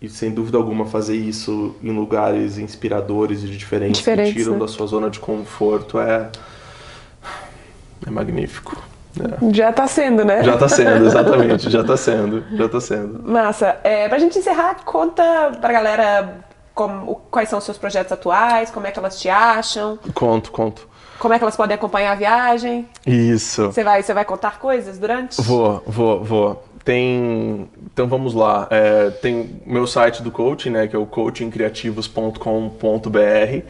[0.00, 4.60] e sem dúvida alguma fazer isso em lugares inspiradores e diferentes, Diferentes, que tiram né?
[4.60, 6.30] da sua zona de conforto é
[8.06, 8.82] é magnífico.
[9.18, 9.36] Né?
[9.52, 10.42] Já tá sendo, né?
[10.42, 13.22] Já tá sendo, exatamente, já tá sendo, já tá sendo.
[13.28, 13.76] Massa.
[13.84, 16.36] É, pra gente encerrar, conta pra galera
[16.74, 20.88] como- quais são os seus projetos atuais, como é que elas te acham, Conto, conto.
[21.18, 22.88] como é que elas podem acompanhar a viagem.
[23.06, 23.66] Isso.
[23.66, 25.40] Você vai, você vai contar coisas durante?
[25.42, 26.64] Vou, vou, vou.
[26.84, 27.68] Tem.
[27.92, 28.66] Então vamos lá.
[28.70, 30.86] É, tem meu site do coaching, né?
[30.86, 33.62] Que é o coachingcriativos.com.br,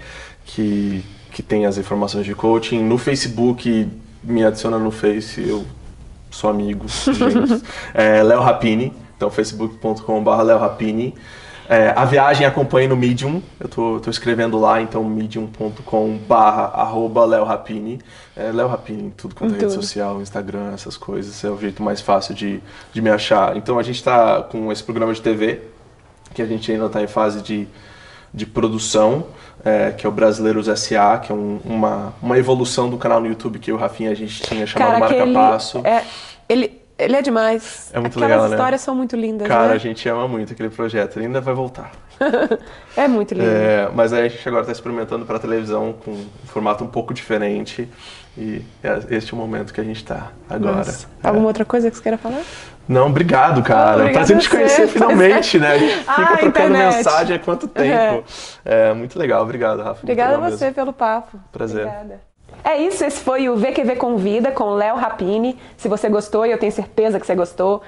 [0.45, 2.83] que, que tem as informações de coaching.
[2.83, 3.89] No Facebook,
[4.23, 5.65] me adiciona no Face, eu
[6.31, 6.87] sou amigo.
[7.95, 11.15] É, Léo Rapini, então facebook.com.br Léo Rapini.
[11.69, 17.45] É, a viagem acompanhe no Medium, eu tô, tô escrevendo lá, então medium.com.br arroba Léo
[17.45, 18.01] Rapini.
[18.35, 22.01] É, Léo Rapini, tudo quanto é rede social, Instagram, essas coisas, é o jeito mais
[22.01, 23.55] fácil de, de me achar.
[23.55, 25.61] Então a gente está com esse programa de TV,
[26.33, 27.69] que a gente ainda está em fase de,
[28.33, 29.27] de produção,
[29.65, 33.27] é, que é o Brasileiros S.A., que é um- uma, uma evolução do canal no
[33.27, 35.79] YouTube que eu e o Rafinha a gente tinha chamado Cara, Marca Passo.
[35.85, 36.03] É,
[36.49, 37.91] ele, ele é demais.
[37.93, 38.57] É muito Aquelas legal, né?
[38.57, 39.75] histórias são muito lindas, Cara, né?
[39.75, 41.91] a gente ama muito aquele projeto, ele ainda vai voltar.
[42.97, 43.47] É muito lindo.
[43.47, 47.15] É, mas aí a gente agora está experimentando para televisão com um formato um pouco
[47.15, 47.89] diferente
[48.39, 50.77] e é este é o momento que a gente está agora.
[50.77, 51.07] Nossa.
[51.23, 51.29] É.
[51.29, 52.43] Alguma outra coisa que você queira falar?
[52.89, 54.01] Não, obrigado, cara.
[54.03, 55.73] Obrigada Prazer te conhecer finalmente, né?
[55.75, 56.97] A gente fica Ah, trocando internet.
[56.97, 58.25] mensagem há quanto tempo.
[58.65, 58.95] É.
[58.95, 60.01] muito legal, obrigado, Rafa.
[60.03, 60.75] Obrigada a você mesmo.
[60.75, 61.39] pelo papo.
[61.53, 61.85] Prazer.
[61.87, 62.21] Obrigada.
[62.65, 65.59] É isso, esse foi o VQV Convida com Léo Rapini.
[65.77, 67.83] Se você gostou, e eu tenho certeza que você gostou,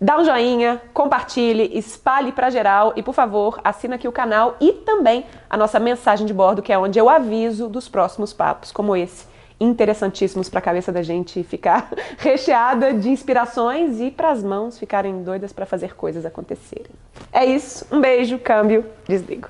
[0.00, 4.72] dá um joinha, compartilhe, espalhe pra geral e, por favor, assina aqui o canal e
[4.72, 8.96] também a nossa mensagem de bordo, que é onde eu aviso dos próximos papos, como
[8.96, 9.26] esse,
[9.64, 15.66] interessantíssimos pra cabeça da gente ficar recheada de inspirações e pras mãos ficarem doidas pra
[15.66, 16.92] fazer coisas acontecerem.
[17.32, 19.48] É isso, um beijo, câmbio, desligo.